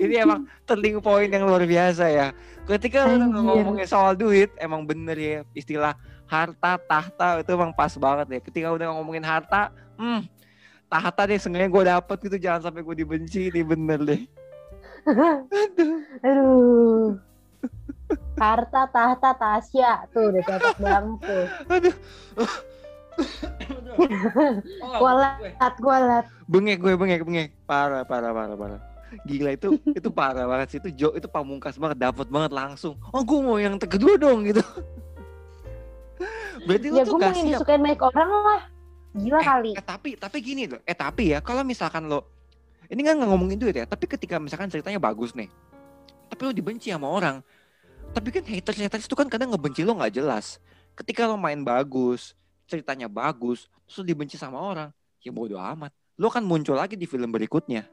ini 0.00 0.14
emang 0.18 0.48
turning 0.64 0.98
point 1.02 1.30
yang 1.30 1.44
luar 1.44 1.64
biasa 1.64 2.04
ya. 2.08 2.26
Ketika 2.62 3.04
lu 3.10 3.42
ngomongin 3.42 3.86
soal 3.86 4.14
duit 4.14 4.54
emang 4.56 4.86
bener 4.86 5.18
ya 5.18 5.38
istilah 5.52 5.98
harta 6.30 6.78
tahta 6.78 7.42
itu 7.42 7.50
emang 7.52 7.74
pas 7.74 7.92
banget 7.98 8.26
ya. 8.38 8.40
Ketika 8.40 8.68
udah 8.72 8.94
ngomongin 8.94 9.24
harta 9.26 9.74
hmm 9.98 10.24
tahta 10.92 11.24
deh 11.24 11.40
sengaja 11.40 11.72
gue 11.72 11.82
dapet 11.88 12.16
gitu 12.28 12.36
jangan 12.36 12.68
sampai 12.68 12.84
gue 12.84 12.96
dibenci 13.00 13.48
ini 13.48 13.60
bener 13.64 14.00
deh. 14.04 14.22
Aduh. 16.28 17.16
Harta 18.36 18.84
tahta 18.92 19.30
tasya. 19.32 20.04
Tuh 20.12 20.28
udah 20.28 20.42
cocok 20.44 20.76
banget 20.76 21.18
tuh. 21.24 21.46
Aduh. 21.72 21.94
Kualat 25.00 25.76
kualat 25.84 26.24
bengek 26.48 26.80
gue 26.80 26.92
bengek 26.96 27.24
bengek. 27.24 27.48
Parah 27.64 28.04
parah 28.04 28.32
parah 28.32 28.56
parah 28.56 28.91
gila 29.28 29.50
itu 29.54 29.76
itu 29.92 30.08
parah 30.08 30.48
banget 30.48 30.76
sih. 30.76 30.78
Itu 30.80 30.88
jo 30.92 31.08
itu 31.16 31.28
pamungkas 31.28 31.76
banget 31.76 32.10
dapat 32.10 32.26
banget 32.28 32.52
langsung. 32.52 32.96
Oh 33.12 33.20
gue 33.20 33.40
mau 33.40 33.56
yang 33.60 33.76
kedua 33.76 34.16
dong 34.16 34.48
gitu. 34.48 34.62
Berarti 36.66 36.86
lu 36.88 36.96
ya 37.00 37.04
tuh 37.04 37.16
gue 37.16 37.20
mau 37.20 37.28
gak 37.28 37.36
siap. 37.36 37.48
disukain 37.58 37.80
banyak 37.82 38.02
orang 38.02 38.30
lah. 38.30 38.62
Gila 39.12 39.40
kali. 39.44 39.70
eh 39.76 39.84
tapi 39.84 40.16
tapi 40.16 40.36
gini 40.40 40.64
loh. 40.64 40.80
Eh 40.88 40.96
tapi 40.96 41.36
ya 41.36 41.44
kalau 41.44 41.60
misalkan 41.60 42.08
lo 42.08 42.32
ini 42.92 43.00
kan 43.00 43.16
nggak 43.16 43.30
ngomongin 43.32 43.56
duit 43.56 43.72
ya 43.72 43.88
tapi 43.88 44.04
ketika 44.04 44.36
misalkan 44.36 44.68
ceritanya 44.68 45.00
bagus 45.00 45.32
nih 45.32 45.48
tapi 46.28 46.40
lo 46.44 46.52
dibenci 46.52 46.92
sama 46.92 47.08
orang 47.08 47.40
tapi 48.12 48.28
kan 48.28 48.44
haters 48.44 48.76
haters 48.76 49.08
itu 49.08 49.16
kan 49.16 49.32
kadang 49.32 49.56
ngebenci 49.56 49.80
lo 49.84 49.96
nggak 49.96 50.20
jelas. 50.20 50.60
Ketika 50.92 51.24
lo 51.24 51.40
main 51.40 51.64
bagus 51.64 52.36
ceritanya 52.68 53.08
bagus 53.08 53.72
terus 53.88 53.96
lo 54.00 54.04
dibenci 54.04 54.36
sama 54.36 54.60
orang 54.60 54.88
ya 55.24 55.32
bodo 55.32 55.56
amat. 55.56 55.92
Lo 56.20 56.28
kan 56.28 56.44
muncul 56.44 56.76
lagi 56.76 56.96
di 56.96 57.08
film 57.08 57.32
berikutnya 57.32 57.88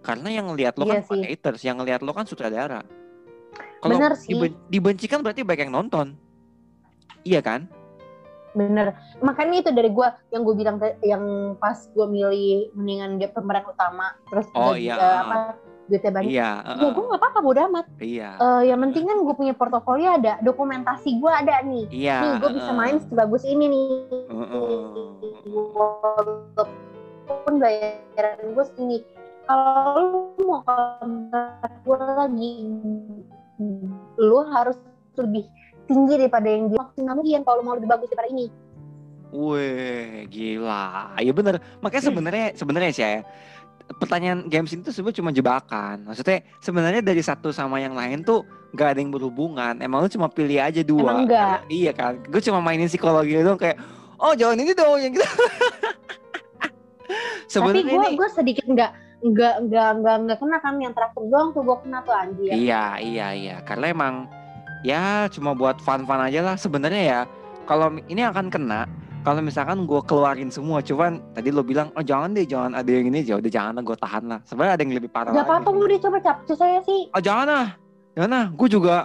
karena 0.00 0.26
yang 0.30 0.44
ngelihat 0.46 0.74
lo 0.74 0.84
kan 0.84 0.94
Iya 0.94 1.00
bukan 1.02 1.16
sih. 1.18 1.26
haters 1.28 1.60
yang 1.62 1.76
ngelihat 1.76 2.00
lo 2.00 2.10
kan 2.10 2.24
sutradara 2.24 2.80
kalau 3.78 3.94
Bener 3.94 4.12
sih. 4.14 4.30
diben- 4.30 4.58
dibenci 4.66 5.04
kan 5.06 5.18
berarti 5.20 5.42
banyak 5.42 5.64
yang 5.64 5.74
nonton 5.74 6.06
iya 7.22 7.38
kan 7.38 7.66
bener 8.50 8.90
makanya 9.18 9.60
itu 9.60 9.70
dari 9.70 9.88
gue 9.88 10.06
yang 10.28 10.40
gue 10.42 10.54
bilang 10.56 10.76
yang 11.00 11.22
pas 11.56 11.86
gue 11.86 12.04
milih 12.04 12.68
mendingan 12.72 13.16
dia 13.16 13.28
pemeran 13.28 13.62
utama 13.64 14.12
terus 14.26 14.44
Oh, 14.50 14.72
gaji- 14.72 14.84
iya. 14.84 14.94
eh, 14.94 15.16
apa 15.20 15.36
duitnya 15.84 16.10
banyak 16.10 16.28
Iya, 16.28 16.48
ya 16.58 16.74
heeh, 16.74 16.88
gue 16.90 17.02
nggak 17.02 17.18
apa-apa 17.18 17.38
bodo 17.40 17.58
amat 17.62 17.84
iya. 17.98 18.28
Eh, 18.36 18.60
yang 18.66 18.78
penting 18.82 19.04
kan 19.04 19.16
gue 19.18 19.32
punya 19.32 19.52
portofolio 19.52 20.08
ada 20.12 20.32
dokumentasi 20.38 21.16
gue 21.16 21.30
ada 21.30 21.54
nih 21.62 21.84
Iya. 21.88 22.16
nih 22.18 22.30
gue 22.38 22.50
bisa 22.52 22.66
heeh. 22.66 22.76
main 22.76 22.96
sebagus 23.00 23.42
ini 23.42 23.64
nih 23.66 23.86
Heeh. 24.28 24.68
walaupun 25.48 27.52
bayaran 27.54 28.38
gue 28.48 28.64
segini 28.66 28.96
kalau 29.48 29.92
lu 30.36 30.44
mau 30.44 30.60
kontrak 30.62 31.72
gue 31.82 31.96
lagi 31.96 32.52
lu 34.20 34.38
harus 34.52 34.76
lebih 35.16 35.48
tinggi 35.88 36.14
daripada 36.20 36.46
yang 36.46 36.68
dia 36.68 36.78
maksimal 36.78 37.16
mungkin 37.16 37.42
kalau 37.42 37.60
mau 37.64 37.74
lebih 37.74 37.88
bagus 37.88 38.12
daripada 38.12 38.30
ini 38.30 38.46
Wih, 39.28 40.24
gila. 40.32 41.20
Ya 41.20 41.36
bener. 41.36 41.60
Makanya 41.84 42.00
sebenarnya 42.00 42.46
sebenarnya 42.56 42.90
sih 42.96 43.04
ya. 43.04 43.20
Pertanyaan 44.00 44.48
games 44.48 44.72
itu 44.72 44.88
sebenarnya 44.88 45.20
cuma 45.20 45.36
jebakan. 45.36 46.08
Maksudnya 46.08 46.48
sebenarnya 46.64 47.04
dari 47.04 47.20
satu 47.20 47.52
sama 47.52 47.76
yang 47.76 47.92
lain 47.92 48.24
tuh 48.24 48.48
nggak 48.72 48.88
ada 48.96 49.00
yang 49.04 49.12
berhubungan. 49.12 49.84
Emang 49.84 50.00
lu 50.00 50.08
cuma 50.08 50.32
pilih 50.32 50.56
aja 50.64 50.80
dua. 50.80 51.12
Emang 51.12 51.28
enggak. 51.28 51.60
Karena- 51.60 51.68
iya 51.68 51.92
kan. 51.92 52.24
Gue 52.24 52.40
cuma 52.40 52.64
mainin 52.64 52.88
psikologi 52.88 53.36
dong 53.44 53.60
kayak, 53.60 53.76
oh 54.16 54.32
jangan 54.32 54.64
ini 54.64 54.72
dong 54.72 54.96
yang 55.04 55.12
gitu. 55.12 55.28
tapi 57.52 57.84
sebenarnya 57.84 58.16
gue 58.16 58.28
sedikit 58.32 58.64
nggak 58.64 58.90
nggak 59.18 59.54
nggak 59.66 59.88
nggak 59.98 60.16
nggak 60.24 60.38
kena 60.38 60.56
kan 60.62 60.74
yang 60.78 60.94
terakhir 60.94 61.22
doang 61.26 61.50
tuh 61.50 61.62
gue 61.66 61.76
kena 61.82 61.98
tuh 62.06 62.14
anjir 62.14 62.54
Iya, 62.54 63.02
iya, 63.02 63.26
iya. 63.34 63.56
Karena 63.66 63.90
emang 63.90 64.14
ya 64.86 65.26
cuma 65.34 65.58
buat 65.58 65.82
fun-fun 65.82 66.22
aja 66.22 66.40
lah. 66.42 66.54
Sebenarnya 66.54 67.02
ya 67.02 67.20
kalau 67.66 67.98
ini 68.06 68.22
akan 68.22 68.46
kena 68.46 68.86
kalau 69.26 69.42
misalkan 69.42 69.82
gue 69.84 70.00
keluarin 70.06 70.54
semua. 70.54 70.78
Cuman 70.80 71.18
tadi 71.34 71.50
lo 71.50 71.66
bilang, 71.66 71.90
oh 71.98 72.04
jangan 72.06 72.30
deh, 72.30 72.46
jangan 72.46 72.78
ada 72.78 72.86
yang 72.86 73.10
ini. 73.10 73.26
Ya 73.26 73.42
udah 73.42 73.50
jangan 73.50 73.72
lah, 73.76 73.82
gue 73.82 73.96
tahan 73.98 74.24
lah. 74.30 74.40
Sebenarnya 74.46 74.74
ada 74.78 74.82
yang 74.86 74.94
lebih 74.94 75.10
parah 75.10 75.34
nggak 75.34 75.42
lagi. 75.42 75.50
apa-apa 75.50 75.68
udah 75.74 75.98
coba 75.98 76.18
capcus 76.22 76.58
saya 76.58 76.78
sih 76.86 77.10
Oh 77.10 77.22
jangan 77.22 77.46
lah, 77.50 77.66
jangan 78.14 78.30
lah. 78.30 78.46
Gue 78.54 78.68
juga, 78.70 78.96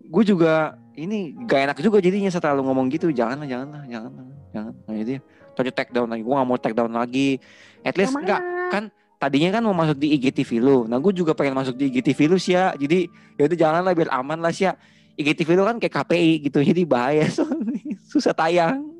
gue 0.00 0.24
juga 0.24 0.52
ini 0.98 1.36
gak 1.46 1.60
enak 1.70 1.78
juga 1.78 2.02
jadinya 2.02 2.32
setelah 2.32 2.58
lo 2.58 2.64
ngomong 2.66 2.88
gitu. 2.88 3.12
Jangan 3.12 3.44
lah, 3.44 3.48
jangan 3.48 3.68
lah, 3.70 3.82
jangan 3.86 4.10
lah, 4.16 4.26
jangan. 4.50 4.72
Nah 4.88 4.94
ya. 4.96 5.20
Tadi 5.54 5.70
take 5.74 5.92
down 5.92 6.08
lagi. 6.08 6.22
Gue 6.24 6.34
gak 6.34 6.48
mau 6.48 6.58
take 6.58 6.74
down 6.74 6.92
lagi. 6.96 7.36
At 7.84 7.94
least 7.94 8.16
enggak 8.16 8.42
kan 8.72 8.90
tadinya 9.18 9.50
kan 9.58 9.62
mau 9.66 9.74
masuk 9.74 9.98
di 9.98 10.14
IGTV 10.14 10.50
lu. 10.62 10.78
Nah, 10.86 10.96
gue 11.02 11.12
juga 11.12 11.34
pengen 11.34 11.58
masuk 11.58 11.74
di 11.74 11.90
IGTV 11.90 12.18
lu 12.30 12.38
sih 12.38 12.54
ya. 12.54 12.72
Jadi 12.72 13.10
ya 13.34 13.50
udah 13.50 13.58
jangan 13.58 13.82
lah 13.82 13.92
biar 13.92 14.10
aman 14.14 14.38
lah 14.38 14.54
sih 14.54 14.70
ya. 14.70 14.78
IGTV 15.18 15.58
lu 15.58 15.66
kan 15.66 15.76
kayak 15.82 15.94
KPI 15.98 16.32
gitu. 16.46 16.58
Jadi 16.62 16.82
bahaya 16.86 17.26
soalnya. 17.28 17.98
Susah 18.10 18.32
tayang. 18.32 18.94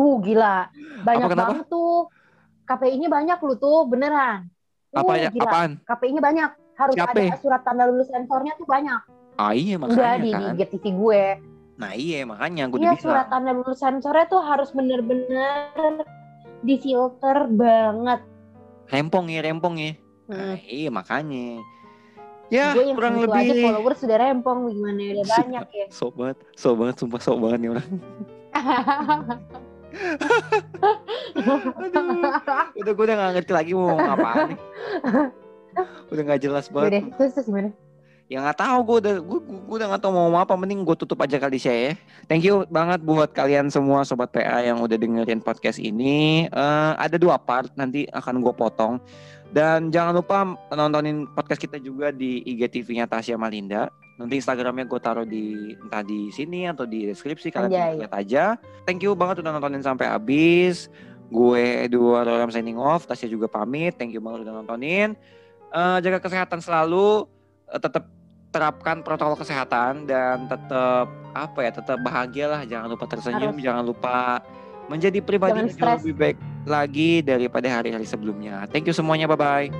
uh 0.00 0.16
gila 0.24 0.64
banyak 1.04 1.28
Apa, 1.28 1.32
kenapa? 1.36 1.48
banget 1.52 1.66
tuh 1.68 2.08
KPI-nya 2.64 3.08
banyak 3.12 3.38
lu 3.44 3.54
tuh 3.60 3.84
beneran 3.84 4.48
Apa 4.96 5.12
uh, 5.12 5.16
ya? 5.20 5.28
gila. 5.28 5.44
Apaan? 5.44 5.70
KPI-nya 5.84 6.22
banyak 6.24 6.50
harus 6.80 6.94
Siapa? 6.96 7.12
ada 7.12 7.36
surat 7.36 7.60
tanda 7.60 7.84
lulus 7.84 8.08
sensornya 8.08 8.56
tuh 8.56 8.64
banyak 8.64 8.96
Ah 9.36 9.52
iya 9.52 9.76
makanya 9.76 10.16
di, 10.16 10.32
kan. 10.32 10.56
di 10.56 10.64
GTV 10.64 10.84
gue 10.96 11.22
Nah 11.76 11.92
iya 11.92 12.24
makanya 12.24 12.72
gue 12.72 12.80
Iya 12.80 12.96
udah 12.96 13.00
surat 13.04 13.26
tanda 13.28 13.52
lulus 13.52 13.76
sensornya 13.76 14.24
tuh 14.24 14.40
harus 14.40 14.72
bener-bener 14.72 16.04
difilter 16.64 17.36
banget. 17.52 18.20
Rempong 18.90 19.26
ya, 19.30 19.40
rempong 19.40 19.74
ya. 19.78 19.92
Nah, 20.30 20.54
Hmm. 20.54 20.56
iya 20.66 20.90
makanya. 20.90 21.62
Ya 22.50 22.74
gue 22.74 22.82
yang 22.82 22.98
kurang 22.98 23.14
aja 23.22 23.30
lebih. 23.30 23.62
followers 23.62 23.98
sudah 24.02 24.18
rempong 24.18 24.58
gimana 24.74 25.00
udah 25.14 25.26
banyak 25.26 25.66
ya. 25.70 25.86
Sok 25.94 26.18
banget, 26.18 26.36
sumpah 26.98 27.20
sok 27.22 27.38
banget 27.38 27.58
nih 27.62 27.70
orang. 27.70 27.88
Aduh, 31.40 31.58
udah 32.78 32.92
gue 32.94 33.04
udah 33.06 33.16
gak 33.18 33.32
ngerti 33.38 33.52
lagi 33.54 33.70
mau 33.74 33.94
ngomong 33.98 34.54
nih. 34.54 34.58
Udah 36.10 36.22
gak 36.26 36.40
jelas 36.42 36.66
banget. 36.66 36.90
Udah, 36.90 37.02
terus 37.18 37.30
terus 37.38 37.46
gimana? 37.46 37.70
Ya 38.30 38.38
nggak 38.46 38.62
tahu 38.62 38.78
gue 38.86 38.96
udah 39.02 39.14
gue, 39.26 39.40
gue 39.42 39.76
udah 39.82 39.90
nggak 39.90 40.02
tahu 40.06 40.14
mau 40.14 40.30
ngomong 40.30 40.42
apa 40.46 40.54
mending 40.54 40.86
gue 40.86 40.94
tutup 40.94 41.18
aja 41.18 41.34
kali 41.42 41.58
saya 41.58 41.90
ya. 41.90 41.92
Thank 42.30 42.46
you 42.46 42.62
banget 42.70 43.02
buat 43.02 43.34
kalian 43.34 43.74
semua 43.74 44.06
sobat 44.06 44.30
PA 44.30 44.62
yang 44.62 44.78
udah 44.78 44.94
dengerin 44.94 45.42
podcast 45.42 45.82
ini. 45.82 46.46
Eh, 46.46 46.92
ada 46.94 47.18
dua 47.18 47.42
part 47.42 47.74
nanti 47.74 48.06
akan 48.06 48.38
gue 48.38 48.54
potong. 48.54 49.02
Dan 49.50 49.90
jangan 49.90 50.14
lupa 50.14 50.46
nontonin 50.70 51.26
podcast 51.34 51.58
kita 51.58 51.82
juga 51.82 52.14
di 52.14 52.38
IGTV-nya 52.46 53.10
Tasya 53.10 53.34
Malinda. 53.34 53.90
Nanti 54.14 54.38
Instagramnya 54.38 54.86
gue 54.86 55.00
taruh 55.02 55.26
di 55.26 55.74
entah 55.74 56.06
di 56.06 56.30
sini 56.30 56.70
atau 56.70 56.86
di 56.86 57.10
deskripsi 57.10 57.50
kalian 57.50 57.66
Anjay. 57.66 57.92
lihat 57.98 58.14
aja. 58.14 58.44
Thank 58.86 59.02
you 59.02 59.18
banget 59.18 59.42
udah 59.42 59.58
nontonin 59.58 59.82
sampai 59.82 60.06
habis. 60.06 60.86
Gue 61.34 61.82
Eduardo 61.82 62.30
Ram 62.38 62.54
signing 62.54 62.78
off. 62.78 63.10
Tasya 63.10 63.26
juga 63.26 63.50
pamit. 63.50 63.98
Thank 63.98 64.14
you 64.14 64.22
banget 64.22 64.46
udah 64.46 64.62
nontonin. 64.62 65.18
Eh, 65.74 65.98
jaga 65.98 66.22
kesehatan 66.22 66.62
selalu. 66.62 67.26
Eh, 67.74 67.82
tetap 67.82 68.19
terapkan 68.50 69.02
protokol 69.06 69.38
kesehatan 69.38 70.10
dan 70.10 70.50
tetap 70.50 71.06
apa 71.34 71.58
ya 71.62 71.70
tetap 71.70 71.98
bahagia 72.02 72.46
lah. 72.50 72.62
Jangan 72.66 72.88
lupa 72.90 73.06
tersenyum 73.06 73.54
Harus. 73.54 73.64
jangan 73.64 73.84
lupa 73.86 74.16
menjadi 74.90 75.22
pribadi 75.22 75.70
yang 75.70 75.70
lebih 75.70 76.16
baik 76.18 76.38
lagi 76.66 77.22
daripada 77.22 77.70
hari-hari 77.70 78.04
sebelumnya. 78.04 78.66
Thank 78.68 78.90
you 78.90 78.94
semuanya 78.94 79.30
bye 79.30 79.38
bye 79.38 79.70